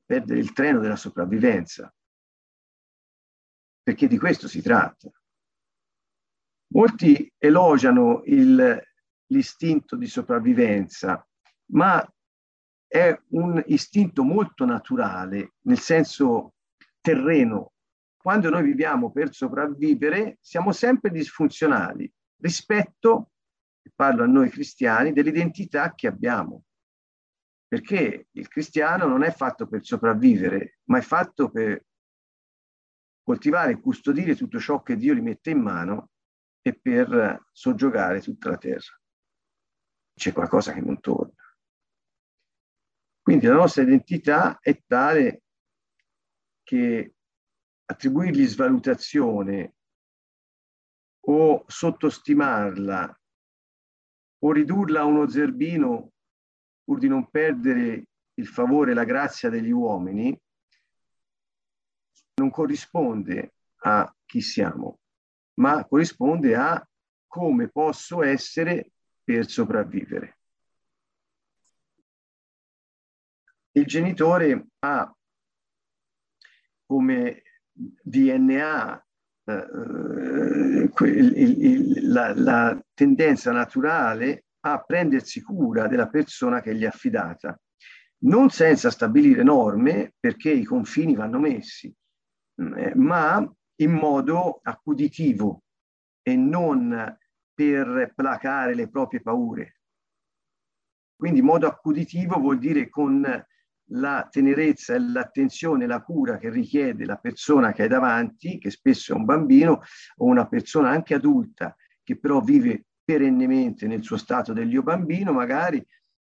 [0.06, 1.94] perdere il treno della sopravvivenza.
[3.84, 5.10] Perché di questo si tratta.
[6.72, 8.82] Molti elogiano il,
[9.28, 11.26] l'istinto di sopravvivenza,
[11.72, 12.06] ma
[12.88, 16.54] è un istinto molto naturale, nel senso
[17.02, 17.74] terreno,
[18.30, 23.32] quando noi viviamo per sopravvivere, siamo sempre disfunzionali rispetto,
[23.96, 26.66] parlo a noi cristiani, dell'identità che abbiamo.
[27.68, 31.84] Perché il cristiano non è fatto per sopravvivere, ma è fatto per
[33.24, 36.12] coltivare e custodire tutto ciò che Dio gli mette in mano
[36.62, 39.02] e per soggiogare tutta la terra.
[40.14, 41.34] C'è qualcosa che non torna.
[43.24, 45.42] Quindi la nostra identità è tale
[46.62, 47.16] che
[47.90, 49.74] attribuirgli svalutazione
[51.22, 53.20] o sottostimarla
[54.42, 56.12] o ridurla a uno zerbino
[56.84, 60.40] pur di non perdere il favore e la grazia degli uomini,
[62.36, 65.00] non corrisponde a chi siamo,
[65.56, 66.88] ma corrisponde a
[67.28, 68.92] come posso essere
[69.24, 70.38] per sopravvivere.
[73.72, 75.14] Il genitore ha
[76.86, 77.44] come
[78.04, 79.06] DNA,
[79.46, 86.88] eh, il, il, la, la tendenza naturale a prendersi cura della persona che gli è
[86.88, 87.58] affidata,
[88.24, 91.94] non senza stabilire norme perché i confini vanno messi,
[92.56, 93.50] eh, ma
[93.82, 95.64] in modo accuditivo
[96.22, 97.18] e non
[97.54, 99.80] per placare le proprie paure.
[101.16, 103.26] Quindi modo accuditivo vuol dire con
[103.92, 109.14] la tenerezza e l'attenzione, la cura che richiede la persona che hai davanti, che spesso
[109.14, 109.82] è un bambino
[110.18, 115.84] o una persona anche adulta che però vive perennemente nel suo stato dell'io bambino magari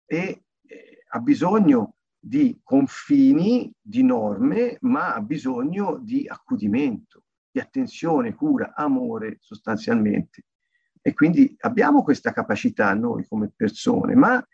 [0.06, 8.34] e eh, ha bisogno di confini, di norme, ma ha bisogno di accudimento, di attenzione,
[8.34, 10.46] cura, amore sostanzialmente.
[11.02, 14.44] E quindi abbiamo questa capacità noi come persone, ma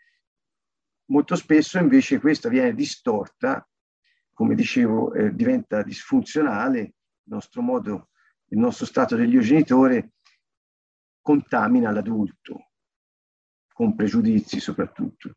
[1.11, 3.67] molto spesso invece questa viene distorta,
[4.33, 6.93] come dicevo, eh, diventa disfunzionale, il
[7.23, 8.09] nostro modo,
[8.47, 10.13] il nostro stato dell'io genitore
[11.21, 12.71] contamina l'adulto,
[13.71, 15.35] con pregiudizi soprattutto,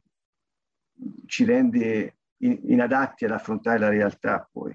[1.26, 4.72] ci rende inadatti ad affrontare la realtà poi.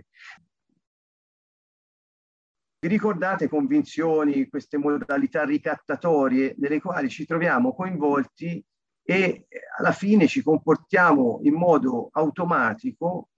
[2.82, 8.64] Vi ricordate convinzioni, queste modalità ricattatorie nelle quali ci troviamo coinvolti
[9.10, 13.30] e alla fine ci comportiamo in modo automatico,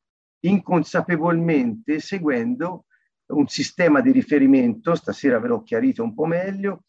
[0.41, 2.87] inconsapevolmente, seguendo
[3.27, 6.83] un sistema di riferimento, stasera ve l'ho chiarito un po' meglio,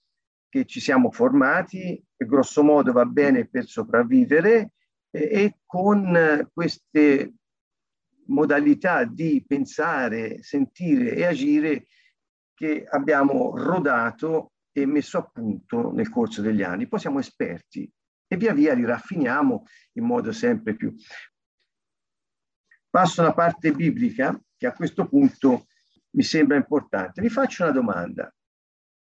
[0.48, 4.72] che ci siamo formati, che grosso modo va bene per sopravvivere
[5.12, 7.34] e, e con queste
[8.26, 11.86] modalità di pensare, sentire e agire
[12.52, 16.88] che abbiamo rodato e messo a punto nel corso degli anni.
[16.88, 17.88] Poi siamo esperti
[18.32, 20.94] e via via li raffiniamo in modo sempre più.
[22.88, 25.66] Passo alla parte biblica che a questo punto
[26.12, 27.20] mi sembra importante.
[27.20, 28.34] Vi faccio una domanda.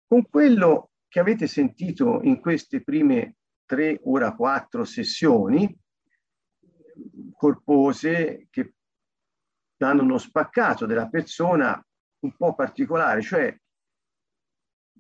[0.08, 5.78] Con quello che avete sentito in queste prime tre, ora quattro sessioni
[7.32, 8.74] corpose che
[9.78, 11.80] danno uno spaccato della persona
[12.22, 13.56] un po' particolare, cioè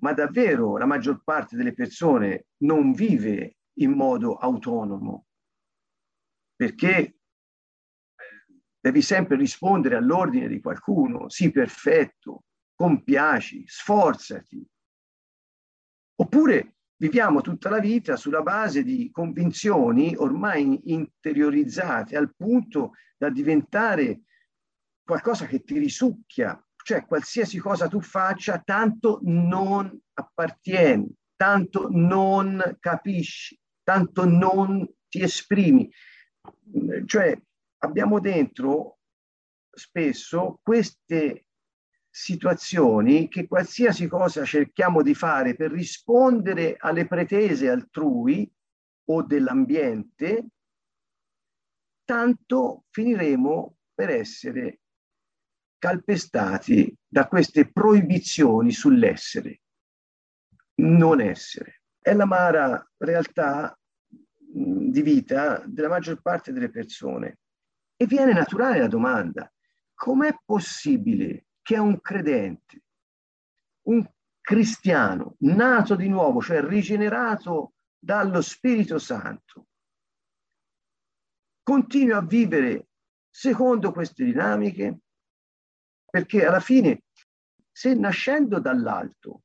[0.01, 5.25] ma davvero la maggior parte delle persone non vive in modo autonomo,
[6.55, 7.17] perché
[8.79, 12.43] devi sempre rispondere all'ordine di qualcuno, sii perfetto,
[12.75, 14.65] compiaci, sforzati,
[16.21, 24.23] Oppure viviamo tutta la vita sulla base di convinzioni ormai interiorizzate al punto da diventare
[25.01, 33.58] qualcosa che ti risucchia, cioè qualsiasi cosa tu faccia, tanto non appartieni, tanto non capisci,
[33.89, 35.91] tanto non ti esprimi.
[37.07, 37.41] Cioè
[37.79, 38.99] abbiamo dentro
[39.71, 41.47] spesso queste
[42.07, 48.47] situazioni che qualsiasi cosa cerchiamo di fare per rispondere alle pretese altrui
[49.05, 50.49] o dell'ambiente,
[52.03, 54.81] tanto finiremo per essere
[55.79, 59.61] calpestati da queste proibizioni sull'essere,
[60.75, 61.81] non essere.
[61.99, 63.73] È l'amara realtà
[64.61, 67.39] di vita della maggior parte delle persone.
[67.95, 69.51] E viene naturale la domanda,
[69.93, 72.83] com'è possibile che un credente,
[73.87, 74.05] un
[74.41, 79.67] cristiano, nato di nuovo, cioè rigenerato dallo Spirito Santo,
[81.63, 82.87] continua a vivere
[83.29, 84.99] secondo queste dinamiche,
[86.09, 87.03] perché alla fine,
[87.71, 89.43] se nascendo dall'alto,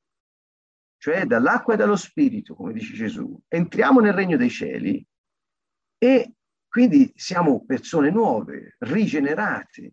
[1.04, 5.06] cioè dall'acqua e dallo Spirito, come dice Gesù, entriamo nel regno dei cieli
[5.98, 6.32] e
[6.66, 9.92] quindi siamo persone nuove, rigenerate,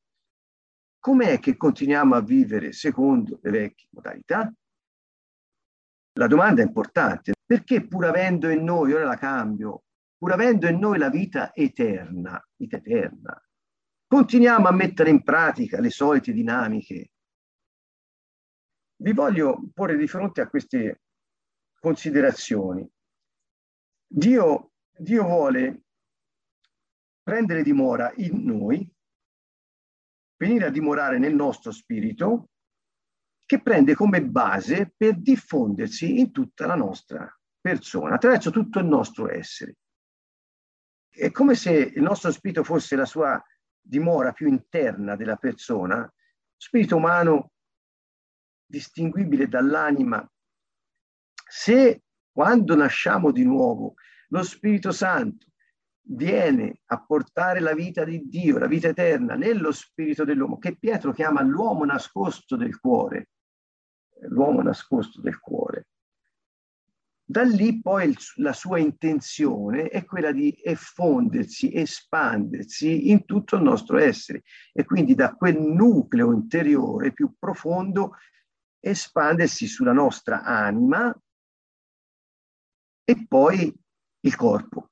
[0.99, 4.53] com'è che continuiamo a vivere secondo le vecchie modalità?
[6.13, 9.83] La domanda è importante, perché pur avendo in noi, ora la cambio,
[10.17, 13.37] pur avendo in noi la vita eterna, vita eterna,
[14.07, 17.11] continuiamo a mettere in pratica le solite dinamiche.
[19.01, 21.01] Vi voglio porre di fronte a queste
[21.79, 22.87] considerazioni.
[24.05, 25.85] Dio, Dio vuole
[27.23, 28.87] prendere dimora in noi
[30.37, 32.49] venire a dimorare nel nostro spirito
[33.43, 37.27] che prende come base per diffondersi in tutta la nostra
[37.59, 39.77] persona, attraverso tutto il nostro essere.
[41.09, 43.43] È come se il nostro spirito fosse la sua
[43.79, 46.07] dimora più interna della persona,
[46.55, 47.51] spirito umano
[48.71, 50.27] distinguibile dall'anima.
[51.47, 52.01] Se
[52.31, 53.95] quando nasciamo di nuovo
[54.29, 55.47] lo Spirito Santo
[56.03, 61.11] viene a portare la vita di Dio, la vita eterna, nello spirito dell'uomo, che Pietro
[61.11, 63.29] chiama l'uomo nascosto del cuore,
[64.29, 65.87] l'uomo nascosto del cuore.
[67.31, 73.61] Da lì poi il, la sua intenzione è quella di effondersi, espandersi in tutto il
[73.61, 74.41] nostro essere
[74.73, 78.15] e quindi da quel nucleo interiore più profondo
[78.81, 81.15] espandersi sulla nostra anima
[83.03, 83.73] e poi
[84.23, 84.91] il corpo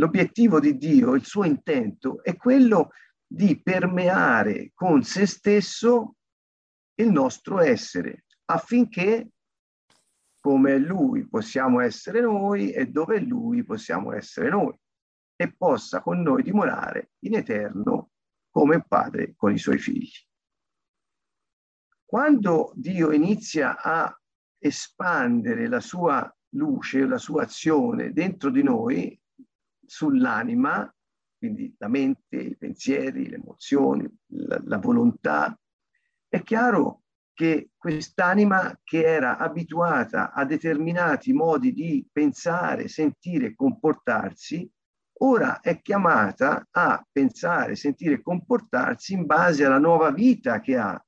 [0.00, 2.90] l'obiettivo di Dio, il suo intento è quello
[3.26, 6.16] di permeare con se stesso
[6.94, 9.28] il nostro essere affinché
[10.40, 14.74] come Lui possiamo essere noi e dove Lui possiamo essere noi
[15.36, 18.10] e possa con noi dimorare in eterno
[18.50, 20.10] come Padre con i suoi figli.
[22.10, 24.12] Quando Dio inizia a
[24.58, 29.16] espandere la sua luce, la sua azione dentro di noi,
[29.86, 30.92] sull'anima,
[31.38, 35.56] quindi la mente, i pensieri, le emozioni, la, la volontà,
[36.26, 37.02] è chiaro
[37.32, 44.68] che quest'anima che era abituata a determinati modi di pensare, sentire e comportarsi,
[45.20, 51.00] ora è chiamata a pensare, sentire e comportarsi in base alla nuova vita che ha.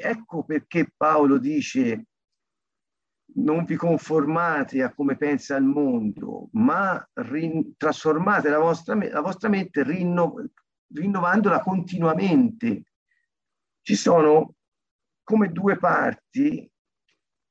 [0.00, 2.06] Ecco perché Paolo dice
[3.34, 9.48] non vi conformate a come pensa il mondo, ma rin- trasformate la vostra, la vostra
[9.48, 10.50] mente rinno-
[10.94, 12.84] rinnovandola continuamente.
[13.82, 14.54] Ci sono
[15.24, 16.70] come due parti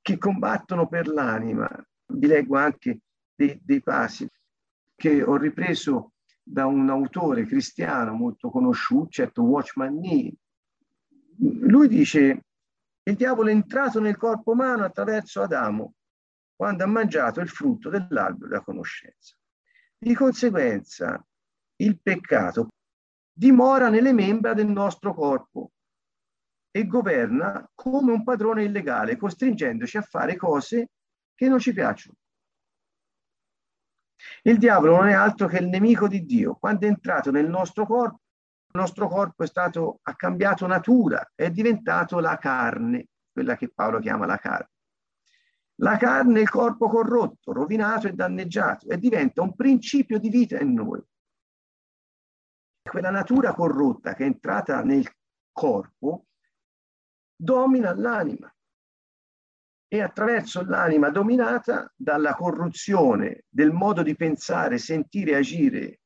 [0.02, 1.70] che combattono per l'anima.
[2.14, 3.02] Vi leggo anche
[3.36, 4.26] dei, dei passi
[4.96, 10.34] che ho ripreso da un autore cristiano molto conosciuto, certo Watchman Nee.
[11.40, 12.42] Lui dice
[13.04, 15.94] il diavolo è entrato nel corpo umano attraverso Adamo
[16.56, 19.38] quando ha mangiato il frutto dell'albero della conoscenza.
[19.98, 21.24] Di conseguenza,
[21.78, 22.70] il peccato
[23.32, 25.72] dimora nelle membra del nostro corpo
[26.72, 30.90] e governa come un padrone illegale, costringendoci a fare cose
[31.36, 32.16] che non ci piacciono.
[34.42, 36.56] Il diavolo non è altro che il nemico di Dio.
[36.56, 38.22] Quando è entrato nel nostro corpo,
[38.70, 44.00] il nostro corpo è stato, ha cambiato natura, è diventato la carne, quella che Paolo
[44.00, 44.70] chiama la carne.
[45.80, 50.60] La carne è il corpo corrotto, rovinato e danneggiato e diventa un principio di vita
[50.60, 51.02] in noi.
[52.82, 55.08] Quella natura corrotta che è entrata nel
[55.52, 56.26] corpo
[57.36, 58.52] domina l'anima
[59.90, 66.00] e attraverso l'anima dominata dalla corruzione del modo di pensare, sentire agire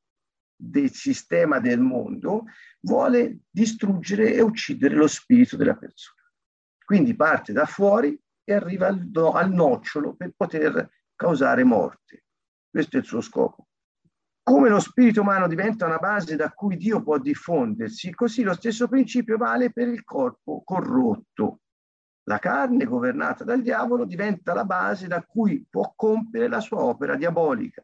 [0.62, 2.46] del sistema del mondo,
[2.82, 6.22] vuole distruggere e uccidere lo spirito della persona.
[6.86, 12.26] Quindi parte da fuori e arriva al, do, al nocciolo per poter causare morte.
[12.70, 13.68] Questo è il suo scopo.
[14.44, 18.88] Come lo spirito umano diventa una base da cui Dio può diffondersi, così lo stesso
[18.88, 21.62] principio vale per il corpo corrotto.
[22.24, 27.16] La carne governata dal diavolo diventa la base da cui può compiere la sua opera
[27.16, 27.84] diabolica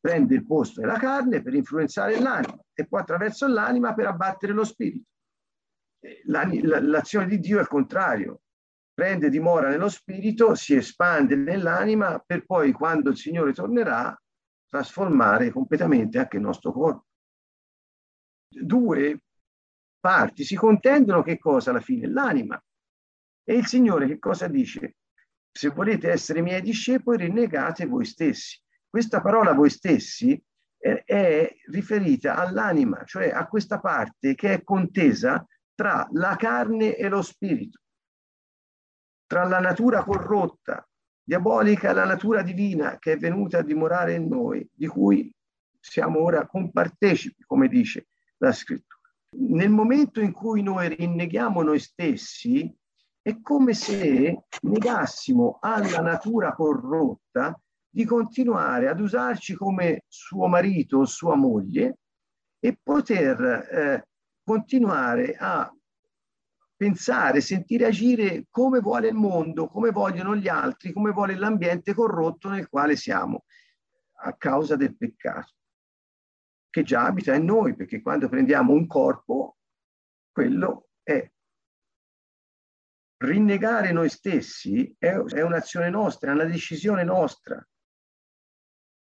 [0.00, 4.64] prende il posto della carne per influenzare l'anima e poi attraverso l'anima per abbattere lo
[4.64, 5.08] spirito.
[6.26, 8.42] L'azione di Dio è il contrario,
[8.94, 14.16] prende dimora nello spirito, si espande nell'anima per poi quando il Signore tornerà
[14.66, 17.06] trasformare completamente anche il nostro corpo.
[18.48, 19.20] Due
[19.98, 22.06] parti si contendono che cosa alla fine?
[22.06, 22.62] L'anima.
[23.44, 24.96] E il Signore che cosa dice?
[25.50, 28.60] Se volete essere miei discepoli, rinnegate voi stessi.
[28.88, 30.40] Questa parola voi stessi
[30.78, 37.08] è, è riferita all'anima, cioè a questa parte che è contesa tra la carne e
[37.08, 37.80] lo spirito,
[39.26, 40.88] tra la natura corrotta,
[41.22, 45.30] diabolica e la natura divina che è venuta a dimorare in noi, di cui
[45.78, 48.08] siamo ora compartecipi, come dice
[48.38, 48.96] la scrittura.
[49.36, 52.74] Nel momento in cui noi rinneghiamo noi stessi,
[53.20, 57.60] è come se negassimo alla natura corrotta
[57.98, 61.98] di continuare ad usarci come suo marito o sua moglie
[62.60, 64.08] e poter eh,
[64.40, 65.68] continuare a
[66.76, 72.48] pensare, sentire agire come vuole il mondo, come vogliono gli altri, come vuole l'ambiente corrotto
[72.48, 73.46] nel quale siamo
[74.20, 75.54] a causa del peccato
[76.70, 79.56] che già abita in noi, perché quando prendiamo un corpo,
[80.30, 81.28] quello è
[83.24, 87.60] rinnegare noi stessi è, è un'azione nostra, è una decisione nostra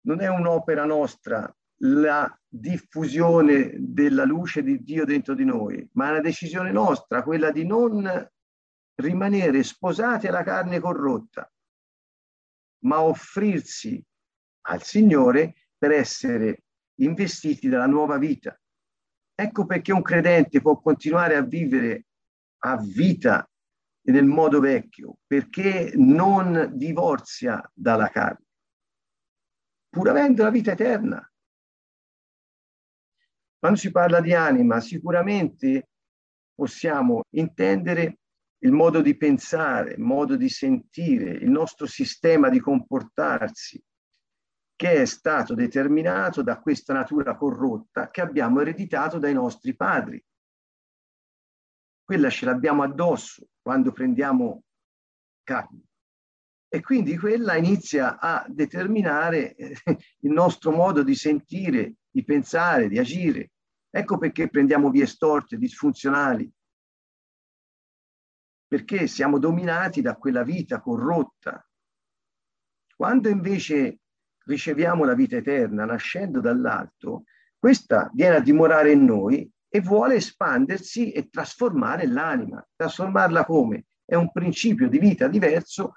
[0.08, 6.12] non è un'opera nostra la diffusione della luce di Dio dentro di noi, ma è
[6.12, 8.10] una decisione nostra, quella di non
[8.96, 11.52] rimanere sposati alla carne corrotta,
[12.86, 14.04] ma offrirsi
[14.68, 16.64] al Signore per essere
[17.00, 18.60] investiti dalla nuova vita.
[19.36, 22.06] Ecco perché un credente può continuare a vivere
[22.64, 23.48] a vita
[24.08, 28.47] nel modo vecchio, perché non divorzia dalla carne
[29.90, 31.32] pur avendo la vita eterna.
[33.60, 35.90] Quando si parla di anima, sicuramente
[36.54, 38.20] possiamo intendere
[38.60, 43.82] il modo di pensare, il modo di sentire, il nostro sistema di comportarsi.
[44.78, 50.24] che è stato determinato da questa natura corrotta che abbiamo ereditato dai nostri padri.
[52.04, 54.64] Quella ce l'abbiamo addosso quando prendiamo
[55.44, 55.87] carne.
[56.70, 59.76] E quindi quella inizia a determinare eh,
[60.20, 63.52] il nostro modo di sentire, di pensare, di agire.
[63.90, 66.52] Ecco perché prendiamo vie storte, disfunzionali,
[68.68, 71.66] perché siamo dominati da quella vita corrotta.
[72.96, 74.00] Quando invece
[74.46, 77.24] riceviamo la vita eterna nascendo dall'alto,
[77.58, 82.66] questa viene a dimorare in noi e vuole espandersi e trasformare l'anima.
[82.76, 83.86] Trasformarla come?
[84.04, 85.94] È un principio di vita diverso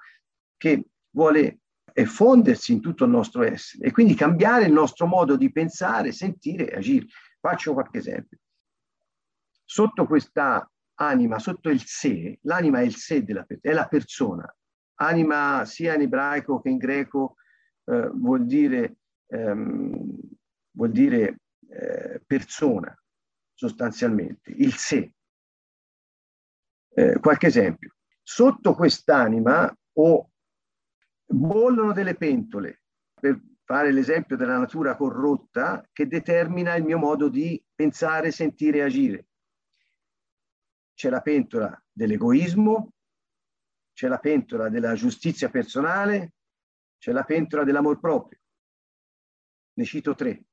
[0.61, 1.61] che vuole
[2.05, 6.69] fondersi in tutto il nostro essere e quindi cambiare il nostro modo di pensare, sentire
[6.69, 7.07] e agire.
[7.39, 8.37] Faccio qualche esempio.
[9.65, 14.55] Sotto questa anima, sotto il sé, l'anima è il sé della persona, è la persona.
[14.99, 17.37] Anima sia in ebraico che in greco
[17.85, 18.97] eh, vuol dire,
[19.29, 20.19] ehm,
[20.73, 21.39] vuol dire
[21.69, 22.95] eh, persona,
[23.51, 25.11] sostanzialmente, il sé.
[26.93, 27.95] Eh, qualche esempio.
[28.21, 30.30] Sotto quest'anima o
[31.31, 37.61] bollono delle pentole, per fare l'esempio della natura corrotta che determina il mio modo di
[37.73, 39.27] pensare, sentire e agire.
[40.93, 42.93] C'è la pentola dell'egoismo,
[43.93, 46.33] c'è la pentola della giustizia personale,
[46.97, 48.39] c'è la pentola dell'amor proprio.
[49.73, 50.43] Ne cito tre,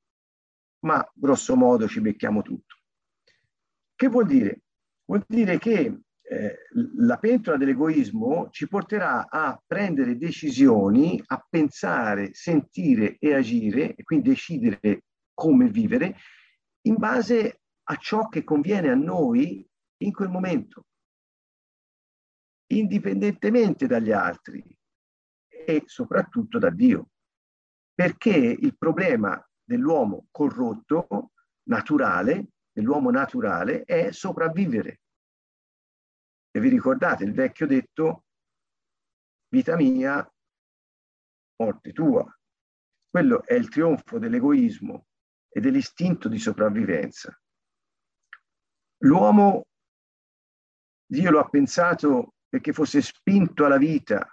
[0.85, 2.75] ma grosso modo ci becchiamo tutto.
[3.95, 4.61] Che vuol dire?
[5.05, 5.99] Vuol dire che
[6.31, 6.67] eh,
[6.97, 14.29] la pentola dell'egoismo ci porterà a prendere decisioni, a pensare, sentire e agire, e quindi
[14.29, 16.17] decidere come vivere,
[16.81, 19.67] in base a ciò che conviene a noi
[20.03, 20.85] in quel momento,
[22.67, 24.63] indipendentemente dagli altri,
[25.47, 27.09] e soprattutto da Dio.
[27.91, 31.31] Perché il problema dell'uomo corrotto,
[31.63, 35.01] naturale, dell'uomo naturale, è sopravvivere.
[36.51, 38.25] E vi ricordate il vecchio detto,
[39.49, 40.27] vita mia,
[41.57, 42.25] morte tua.
[43.09, 45.07] Quello è il trionfo dell'egoismo
[45.49, 47.37] e dell'istinto di sopravvivenza.
[49.03, 49.65] L'uomo,
[51.05, 54.27] Dio lo ha pensato perché fosse spinto alla vita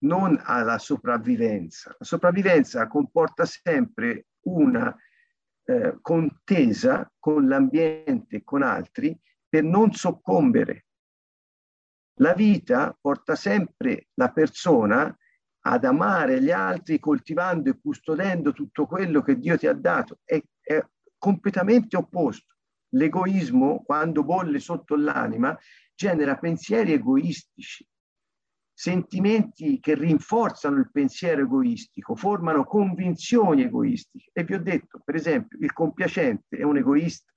[0.00, 1.94] non alla sopravvivenza.
[1.98, 4.94] La sopravvivenza comporta sempre una
[5.64, 10.86] eh, contesa con l'ambiente con altri per non soccombere.
[12.18, 15.16] La vita porta sempre la persona
[15.60, 20.18] ad amare gli altri coltivando e custodendo tutto quello che Dio ti ha dato.
[20.24, 20.84] È, è
[21.16, 22.54] completamente opposto.
[22.90, 25.56] L'egoismo, quando bolle sotto l'anima,
[25.94, 27.86] genera pensieri egoistici
[28.78, 34.30] sentimenti che rinforzano il pensiero egoistico, formano convinzioni egoistiche.
[34.32, 37.32] E vi ho detto, per esempio, il compiacente è un egoista,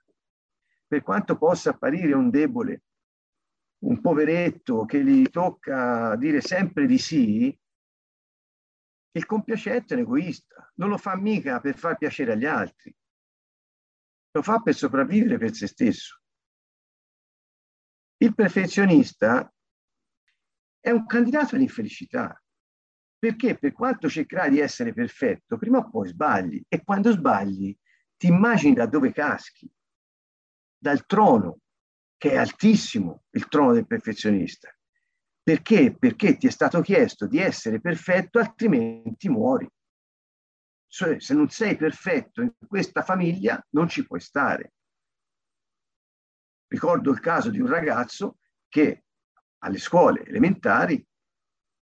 [0.86, 2.84] per quanto possa apparire un debole,
[3.84, 7.60] un poveretto che gli tocca dire sempre di sì,
[9.14, 12.96] il compiacente è un egoista, non lo fa mica per far piacere agli altri,
[14.32, 16.22] lo fa per sopravvivere per se stesso.
[18.18, 19.52] Il perfezionista
[20.80, 22.36] è un candidato all'infelicità.
[23.18, 27.76] Perché per quanto cercherai di essere perfetto, prima o poi sbagli e quando sbagli
[28.18, 29.72] ti immagini da dove caschi,
[30.76, 31.60] dal trono,
[32.22, 34.72] che è altissimo, il trono del perfezionista.
[35.42, 35.98] Perché?
[35.98, 39.68] Perché ti è stato chiesto di essere perfetto, altrimenti muori.
[40.86, 44.74] Cioè, se non sei perfetto in questa famiglia, non ci puoi stare.
[46.68, 49.06] Ricordo il caso di un ragazzo che
[49.64, 51.04] alle scuole elementari,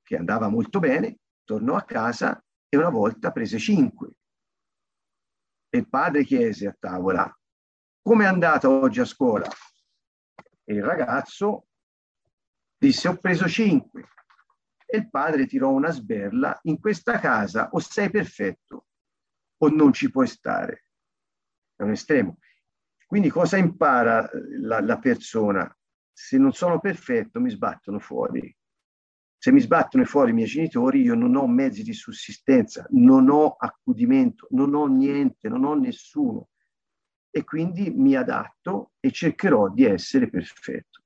[0.03, 4.11] che andava molto bene, tornò a casa e una volta prese cinque.
[5.71, 7.35] E il padre chiese a tavola,
[8.03, 9.49] come è andata oggi a scuola?
[10.69, 11.69] E il ragazzo
[12.77, 14.09] disse, ho preso cinque.
[14.85, 18.87] E il padre tirò una sberla, in questa casa o sei perfetto
[19.59, 20.89] o non ci puoi stare.
[21.75, 22.39] È un estremo.
[23.07, 24.29] Quindi cosa impara
[24.61, 25.71] la, la persona?
[26.17, 28.57] se non sono perfetto mi sbattono fuori.
[29.37, 33.55] Se mi sbattono fuori i miei genitori, io non ho mezzi di sussistenza, non ho
[33.59, 36.49] accudimento, non ho niente, non ho nessuno.
[37.37, 41.03] E quindi mi adatto e cercherò di essere perfetto.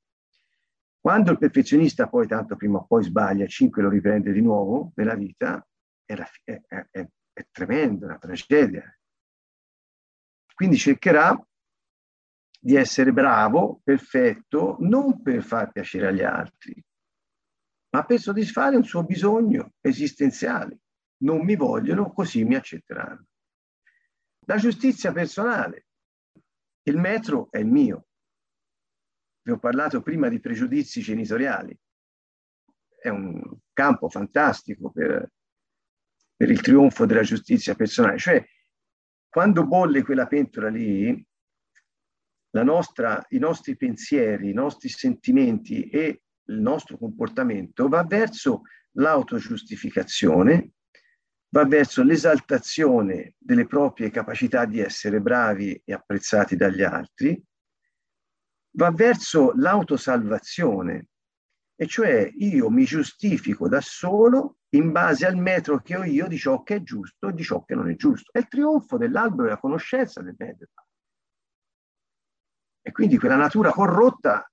[1.01, 5.16] Quando il perfezionista poi, tanto prima o poi sbaglia, 5 lo riprende di nuovo nella
[5.16, 5.66] vita,
[6.05, 8.97] è, la, è, è, è tremendo, è una tragedia.
[10.55, 11.37] Quindi cercherà
[12.61, 16.81] di essere bravo, perfetto, non per far piacere agli altri,
[17.89, 20.78] ma per soddisfare un suo bisogno esistenziale.
[21.24, 23.26] non mi vogliono, così mi accetteranno.
[24.47, 25.87] La giustizia personale.
[26.83, 28.07] Il metro è il mio.
[29.43, 31.76] Vi ho parlato prima di pregiudizi genitoriali.
[33.01, 35.31] È un campo fantastico per,
[36.37, 38.18] per il trionfo della giustizia personale.
[38.18, 38.45] Cioè,
[39.28, 41.26] quando bolle quella pentola lì,
[42.51, 48.62] nostra, i nostri pensieri, i nostri sentimenti e il nostro comportamento va verso
[48.93, 50.72] l'autogiustificazione,
[51.51, 57.40] va verso l'esaltazione delle proprie capacità di essere bravi e apprezzati dagli altri,
[58.72, 61.09] va verso l'autosalvazione,
[61.74, 66.36] e cioè io mi giustifico da solo in base al metro che ho io di
[66.36, 68.30] ciò che è giusto e di ciò che non è giusto.
[68.32, 70.86] È il trionfo dell'albero della conoscenza del bene e.
[72.82, 74.51] E quindi quella natura corrotta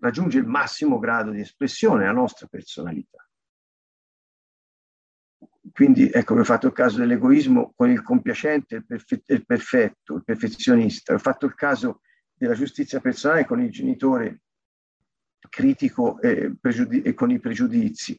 [0.00, 3.27] raggiunge il massimo grado di espressione, la nostra personalità.
[5.78, 10.24] Quindi ecco, ho fatto il caso dell'egoismo con il compiacente, il, perfe- il perfetto, il
[10.24, 11.14] perfezionista.
[11.14, 12.00] Ho fatto il caso
[12.34, 14.40] della giustizia personale con il genitore
[15.48, 18.18] critico e, pregiudi- e con i pregiudizi.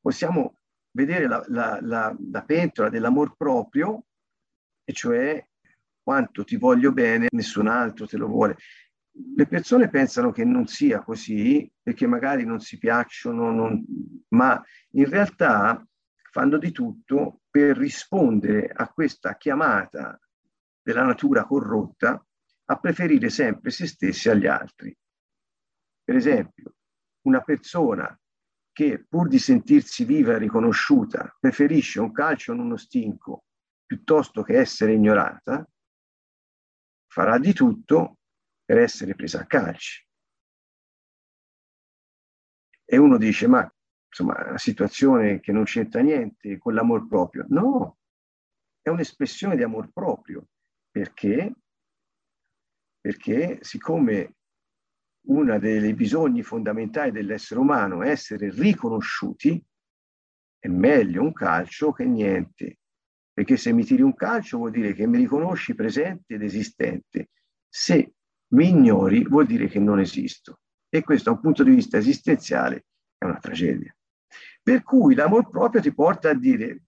[0.00, 0.60] Possiamo
[0.92, 4.06] vedere la, la, la, la pentola dell'amor proprio,
[4.82, 5.46] e cioè
[6.02, 8.56] quanto ti voglio bene, nessun altro te lo vuole.
[9.36, 13.84] Le persone pensano che non sia così perché magari non si piacciono, non,
[14.28, 14.58] ma
[14.92, 15.86] in realtà
[16.34, 20.18] fanno di tutto per rispondere a questa chiamata
[20.82, 22.26] della natura corrotta
[22.64, 24.92] a preferire sempre se stessi agli altri.
[26.02, 26.74] Per esempio,
[27.28, 28.20] una persona
[28.72, 33.44] che pur di sentirsi viva e riconosciuta preferisce un calcio in uno stinco
[33.86, 35.64] piuttosto che essere ignorata,
[37.06, 38.18] farà di tutto
[38.64, 40.04] per essere presa a calci.
[42.84, 43.73] E uno dice, ma
[44.16, 47.44] insomma, una situazione che non c'entra niente con l'amor proprio.
[47.48, 47.98] No,
[48.80, 50.46] è un'espressione di amor proprio.
[50.90, 51.52] Perché?
[53.00, 54.36] Perché siccome
[55.26, 59.62] uno dei bisogni fondamentali dell'essere umano è essere riconosciuti,
[60.58, 62.78] è meglio un calcio che niente
[63.34, 67.30] perché se mi tiri un calcio vuol dire che mi riconosci presente ed esistente.
[67.68, 68.14] Se
[68.52, 70.60] mi ignori vuol dire che non esisto.
[70.88, 72.84] E questo da un punto di vista esistenziale
[73.18, 73.92] è una tragedia.
[74.64, 76.84] Per cui l'amor proprio ti porta a dire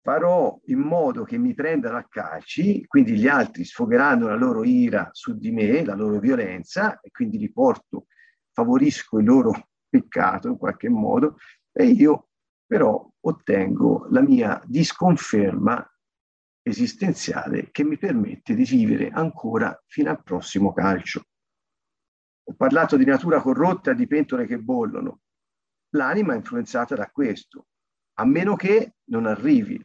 [0.00, 5.08] farò in modo che mi prendano a calci, quindi gli altri sfogheranno la loro ira
[5.10, 8.06] su di me, la loro violenza, e quindi li porto,
[8.52, 11.36] favorisco il loro peccato in qualche modo,
[11.72, 12.28] e io
[12.64, 15.84] però ottengo la mia disconferma
[16.62, 21.24] esistenziale che mi permette di vivere ancora fino al prossimo calcio.
[22.44, 25.22] Ho parlato di natura corrotta, di pentole che bollono.
[25.90, 27.66] L'anima è influenzata da questo,
[28.14, 29.84] a meno che non arrivi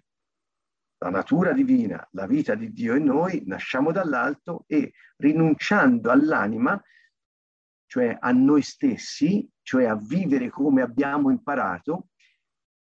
[0.98, 6.82] la natura divina, la vita di Dio e noi, nasciamo dall'alto e rinunciando all'anima,
[7.86, 12.10] cioè a noi stessi, cioè a vivere come abbiamo imparato,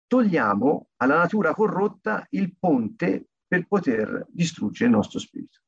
[0.08, 5.60] togliamo alla natura corrotta il ponte per poter distruggere il nostro spirito.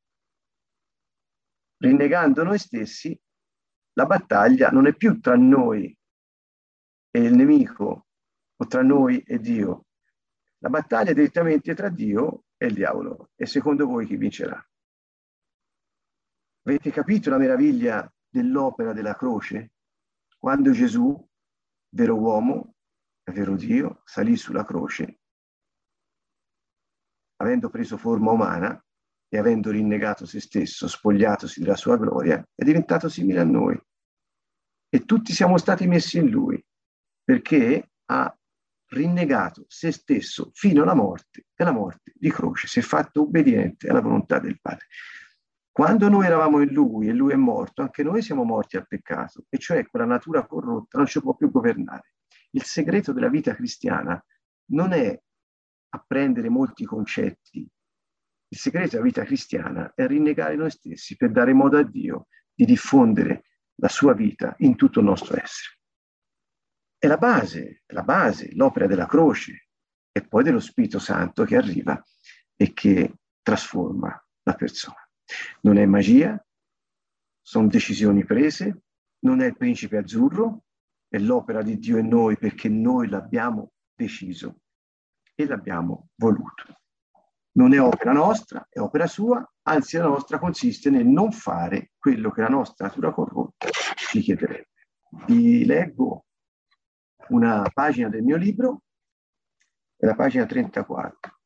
[1.78, 3.20] Rinnegando noi stessi,
[3.94, 5.96] la battaglia non è più tra noi
[7.16, 8.08] e il nemico
[8.58, 9.86] o tra noi e Dio.
[10.58, 13.30] La battaglia è direttamente tra Dio e il diavolo.
[13.36, 14.62] E secondo voi chi vincerà?
[16.64, 19.72] Avete capito la meraviglia dell'opera della croce?
[20.38, 21.16] Quando Gesù,
[21.94, 22.76] vero uomo,
[23.32, 25.20] vero Dio, salì sulla croce,
[27.38, 28.84] avendo preso forma umana
[29.30, 33.80] e avendo rinnegato se stesso, spogliatosi della sua gloria, è diventato simile a noi.
[34.90, 36.62] E tutti siamo stati messi in lui,
[37.26, 38.38] perché ha
[38.90, 43.90] rinnegato se stesso fino alla morte e alla morte di croce, si è fatto obbediente
[43.90, 44.86] alla volontà del Padre.
[45.72, 49.44] Quando noi eravamo in lui e lui è morto, anche noi siamo morti al peccato,
[49.50, 52.14] e cioè quella natura corrotta non ci può più governare.
[52.52, 54.24] Il segreto della vita cristiana
[54.68, 55.20] non è
[55.90, 57.68] apprendere molti concetti.
[58.48, 62.66] Il segreto della vita cristiana è rinnegare noi stessi per dare modo a Dio di
[62.66, 63.44] diffondere
[63.82, 65.80] la sua vita in tutto il nostro essere.
[67.06, 69.68] È la base, la base, l'opera della croce
[70.12, 72.04] e poi dello Spirito Santo che arriva
[72.56, 75.08] e che trasforma la persona.
[75.62, 76.44] Non è magia,
[77.44, 78.86] sono decisioni prese,
[79.20, 80.64] non è il principe azzurro,
[81.08, 84.62] è l'opera di Dio in noi perché noi l'abbiamo deciso
[85.36, 86.80] e l'abbiamo voluto.
[87.52, 92.32] Non è opera nostra, è opera sua, anzi la nostra consiste nel non fare quello
[92.32, 94.70] che la nostra natura corrotta ci chiederebbe.
[95.28, 96.26] Vi leggo
[97.30, 98.84] una pagina del mio libro
[99.96, 101.40] è la pagina 34.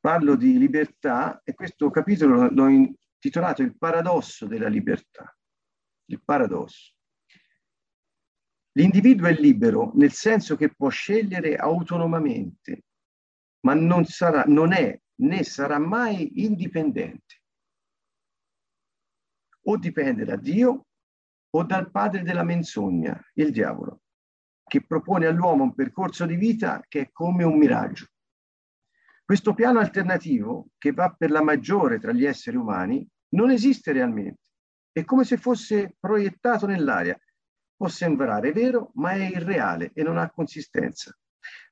[0.00, 5.36] Parlo di libertà e questo capitolo l'ho intitolato Il paradosso della libertà.
[6.06, 6.94] Il paradosso.
[8.72, 12.84] L'individuo è libero nel senso che può scegliere autonomamente,
[13.64, 17.42] ma non, sarà, non è né sarà mai indipendente.
[19.66, 20.86] O dipende da Dio
[21.50, 24.02] o dal padre della menzogna, il diavolo,
[24.68, 28.06] che propone all'uomo un percorso di vita che è come un miraggio.
[29.24, 34.40] Questo piano alternativo, che va per la maggiore tra gli esseri umani, non esiste realmente.
[34.92, 37.18] È come se fosse proiettato nell'aria.
[37.76, 41.12] Può sembrare vero, ma è irreale e non ha consistenza.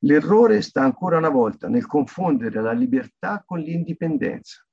[0.01, 4.65] L'errore sta ancora una volta nel confondere la libertà con l'indipendenza,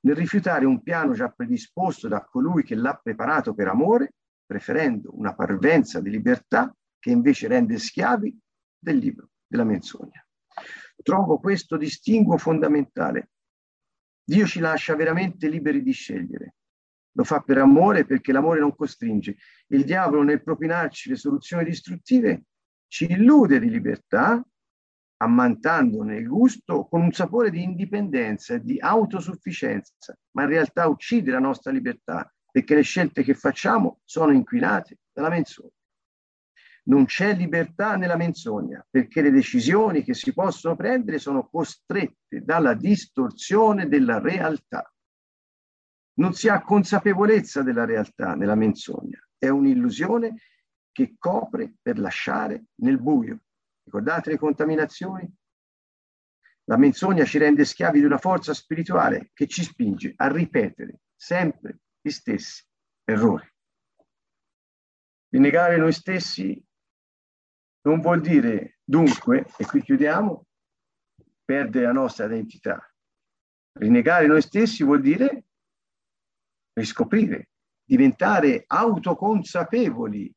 [0.00, 4.14] nel rifiutare un piano già predisposto da colui che l'ha preparato per amore,
[4.44, 8.38] preferendo una parvenza di libertà che invece rende schiavi
[8.78, 10.24] del libro, della menzogna.
[11.02, 13.30] Trovo questo distinguo fondamentale.
[14.22, 16.54] Dio ci lascia veramente liberi di scegliere.
[17.14, 19.36] Lo fa per amore perché l'amore non costringe.
[19.66, 22.44] Il diavolo nel propinarci le soluzioni distruttive
[22.86, 24.40] ci illude di libertà,
[25.16, 31.32] ammantandone il gusto con un sapore di indipendenza e di autosufficienza, ma in realtà uccide
[31.32, 35.81] la nostra libertà perché le scelte che facciamo sono inquinate dalla menzogna.
[36.84, 42.74] Non c'è libertà nella menzogna perché le decisioni che si possono prendere sono costrette dalla
[42.74, 44.92] distorsione della realtà.
[46.14, 50.34] Non si ha consapevolezza della realtà nella menzogna, è un'illusione
[50.90, 53.40] che copre per lasciare nel buio.
[53.84, 55.32] Ricordate le contaminazioni?
[56.64, 61.80] La menzogna ci rende schiavi di una forza spirituale che ci spinge a ripetere sempre
[62.00, 62.64] gli stessi
[63.04, 63.50] errori.
[65.28, 66.62] Rinnegare noi stessi
[67.82, 70.46] non vuol dire dunque, e qui chiudiamo,
[71.44, 72.78] perdere la nostra identità.
[73.78, 75.44] Rinnegare noi stessi vuol dire
[76.74, 77.50] riscoprire,
[77.84, 80.34] diventare autoconsapevoli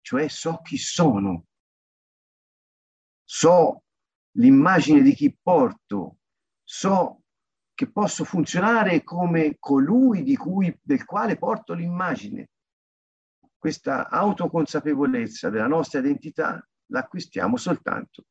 [0.00, 1.46] cioè so chi sono,
[3.24, 3.84] so
[4.38, 6.18] l'immagine di chi porto,
[6.64, 7.22] so
[7.74, 12.50] che posso funzionare come colui cui, del quale porto l'immagine.
[13.60, 18.24] Questa autoconsapevolezza della nostra identità l'acquistiamo soltanto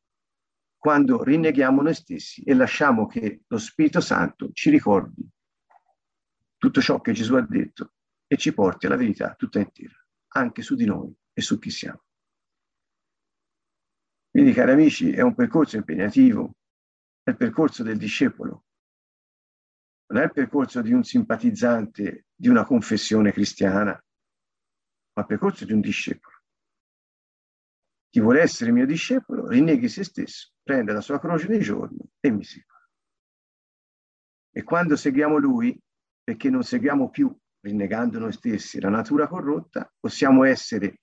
[0.76, 5.24] quando rinneghiamo noi stessi e lasciamo che lo Spirito Santo ci ricordi
[6.58, 7.94] tutto ciò che Gesù ha detto
[8.26, 9.94] e ci porti alla verità tutta intera,
[10.30, 12.04] anche su di noi e su chi siamo.
[14.32, 16.56] Quindi, cari amici, è un percorso impegnativo,
[17.22, 18.66] è il percorso del discepolo,
[20.08, 24.02] non è il percorso di un simpatizzante di una confessione cristiana,
[25.20, 26.38] ma percorso di un discepolo.
[28.10, 32.32] Chi vuole essere mio discepolo, rinneghi se stesso, prende la sua croce di giorno e
[32.32, 32.78] mi segua.
[34.52, 35.78] E quando seguiamo lui,
[36.24, 41.02] perché non seguiamo più rinnegando noi stessi la natura corrotta, possiamo essere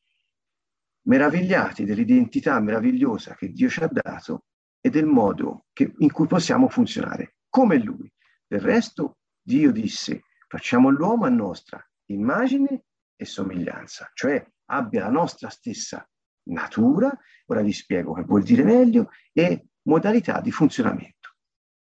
[1.03, 4.47] meravigliati dell'identità meravigliosa che Dio ci ha dato
[4.81, 8.11] e del modo che, in cui possiamo funzionare come Lui.
[8.47, 12.85] Del resto, Dio disse, facciamo l'uomo a nostra immagine
[13.17, 16.09] e somiglianza, cioè abbia la nostra stessa
[16.49, 21.35] natura, ora vi spiego che vuol dire meglio, e modalità di funzionamento.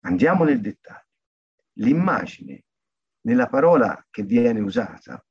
[0.06, 1.08] Andiamo nel dettaglio.
[1.74, 2.64] L'immagine,
[3.22, 5.24] nella parola che viene usata,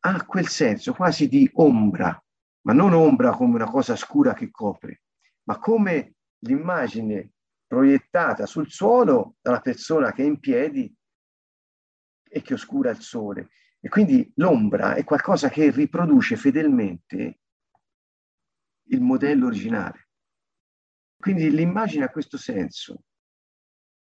[0.00, 2.22] ha quel senso quasi di ombra,
[2.62, 5.02] ma non ombra come una cosa scura che copre,
[5.44, 7.32] ma come l'immagine
[7.66, 10.92] proiettata sul suolo dalla persona che è in piedi
[12.30, 13.50] e che oscura il sole.
[13.80, 17.40] E quindi l'ombra è qualcosa che riproduce fedelmente
[18.90, 20.08] il modello originale.
[21.16, 23.04] Quindi l'immagine ha questo senso,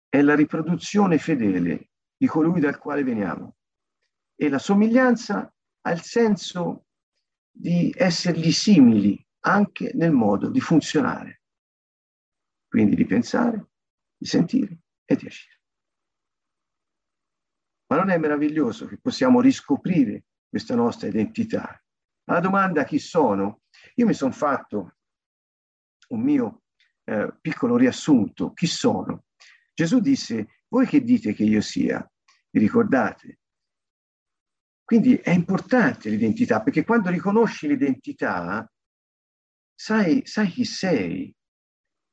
[0.09, 3.55] è la riproduzione fedele di colui dal quale veniamo.
[4.35, 6.85] E la somiglianza ha il senso
[7.49, 11.41] di essergli simili anche nel modo di funzionare,
[12.67, 13.69] quindi di pensare,
[14.15, 15.56] di sentire e di agire.
[17.87, 21.81] Ma non è meraviglioso che possiamo riscoprire questa nostra identità?
[22.25, 23.61] Alla domanda chi sono,
[23.95, 24.97] io mi sono fatto
[26.09, 26.63] un mio
[27.05, 29.25] eh, piccolo riassunto, chi sono?
[29.73, 32.05] Gesù disse, voi che dite che io sia?
[32.49, 33.39] Vi ricordate?
[34.83, 38.69] Quindi è importante l'identità, perché quando riconosci l'identità,
[39.73, 41.36] sai, sai chi sei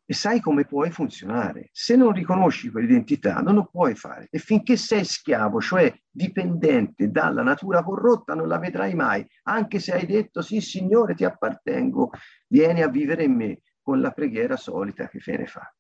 [0.07, 1.69] e sai come puoi funzionare.
[1.73, 4.29] Se non riconosci quell'identità, non lo puoi fare.
[4.31, 9.93] E finché sei schiavo, cioè dipendente dalla natura corrotta, non la vedrai mai, anche se
[9.93, 12.11] hai detto sì, Signore, ti appartengo,
[12.49, 13.61] vieni a vivere in me.
[13.85, 15.77] con la preghiera solita che viene fatta.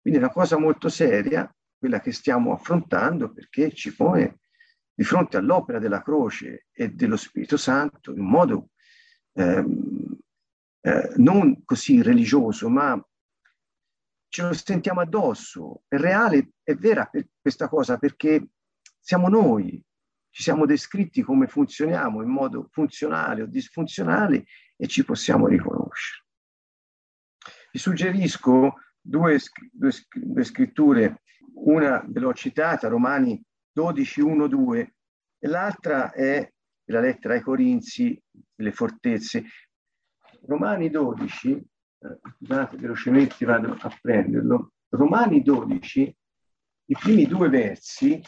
[0.00, 1.48] Quindi è una cosa molto seria,
[1.78, 4.40] quella che stiamo affrontando, perché ci pone
[4.92, 8.70] di fronte all'opera della croce e dello Spirito Santo in modo
[9.34, 10.09] ehm,
[10.80, 13.02] eh, non così religioso, ma
[14.28, 15.82] ce lo sentiamo addosso.
[15.88, 17.10] È reale, è vera
[17.40, 18.48] questa cosa perché
[18.98, 19.82] siamo noi,
[20.30, 24.44] ci siamo descritti come funzioniamo in modo funzionale o disfunzionale
[24.76, 26.24] e ci possiamo riconoscere.
[27.72, 29.38] Vi suggerisco due,
[29.70, 31.22] due, due scritture,
[31.54, 33.40] una ve l'ho citata, Romani
[33.72, 34.94] 12, 1, 2,
[35.38, 36.52] e l'altra è
[36.86, 38.20] la lettera ai Corinzi,
[38.56, 39.44] le fortezze.
[40.46, 44.72] Romani 12, eh, scusate, velocemente vado a prenderlo.
[44.88, 46.16] Romani 12,
[46.86, 48.20] i primi due versi,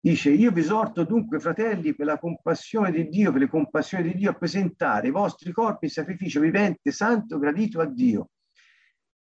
[0.00, 4.14] dice, io vi esorto dunque, fratelli, per la compassione di Dio, per le compassioni di
[4.14, 8.30] Dio, a presentare i vostri corpi in sacrificio vivente, santo, gradito a Dio,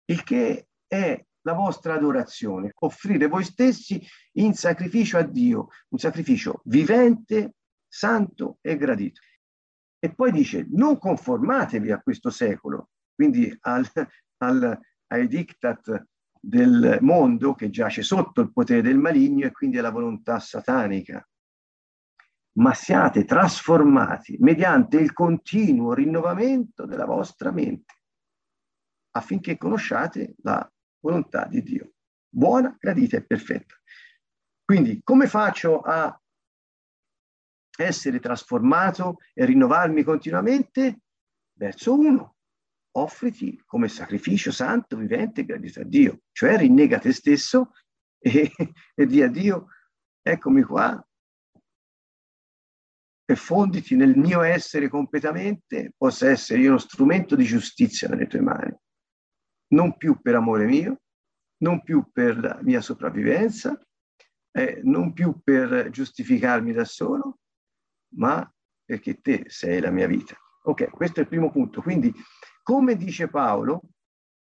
[0.05, 4.03] il che è la vostra adorazione, offrire voi stessi
[4.33, 7.53] in sacrificio a Dio, un sacrificio vivente,
[7.87, 9.21] santo e gradito.
[10.05, 13.83] E poi dice, non conformatevi a questo secolo, quindi al,
[14.37, 16.05] al, ai diktat
[16.39, 21.27] del mondo che giace sotto il potere del maligno e quindi alla volontà satanica,
[22.59, 27.95] ma siate trasformati mediante il continuo rinnovamento della vostra mente,
[29.15, 31.93] affinché conosciate la volontà di Dio.
[32.29, 33.73] Buona, gradita e perfetta.
[34.63, 36.15] Quindi come faccio a
[37.77, 40.99] essere trasformato e rinnovarmi continuamente?
[41.57, 42.35] Verso uno,
[42.97, 47.71] offriti come sacrificio santo, vivente e gradito a Dio, cioè rinnega te stesso
[48.19, 48.51] e,
[48.95, 49.67] e di a Dio,
[50.21, 51.05] eccomi qua,
[53.27, 58.41] e fonditi nel mio essere completamente, possa essere io uno strumento di giustizia nelle tue
[58.41, 58.73] mani.
[59.73, 61.01] Non più per amore mio,
[61.63, 63.79] non più per la mia sopravvivenza,
[64.51, 67.39] eh, non più per giustificarmi da solo,
[68.15, 68.49] ma
[68.83, 70.35] perché te sei la mia vita.
[70.63, 71.81] Ok, questo è il primo punto.
[71.81, 72.13] Quindi,
[72.61, 73.81] come dice Paolo,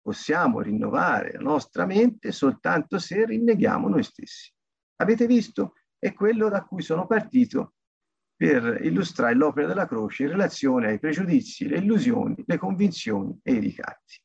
[0.01, 4.53] possiamo rinnovare la nostra mente soltanto se rinneghiamo noi stessi.
[4.97, 5.75] Avete visto?
[5.99, 7.75] È quello da cui sono partito
[8.35, 13.59] per illustrare l'opera della croce in relazione ai pregiudizi, le illusioni, le convinzioni e i
[13.59, 14.19] ricatti.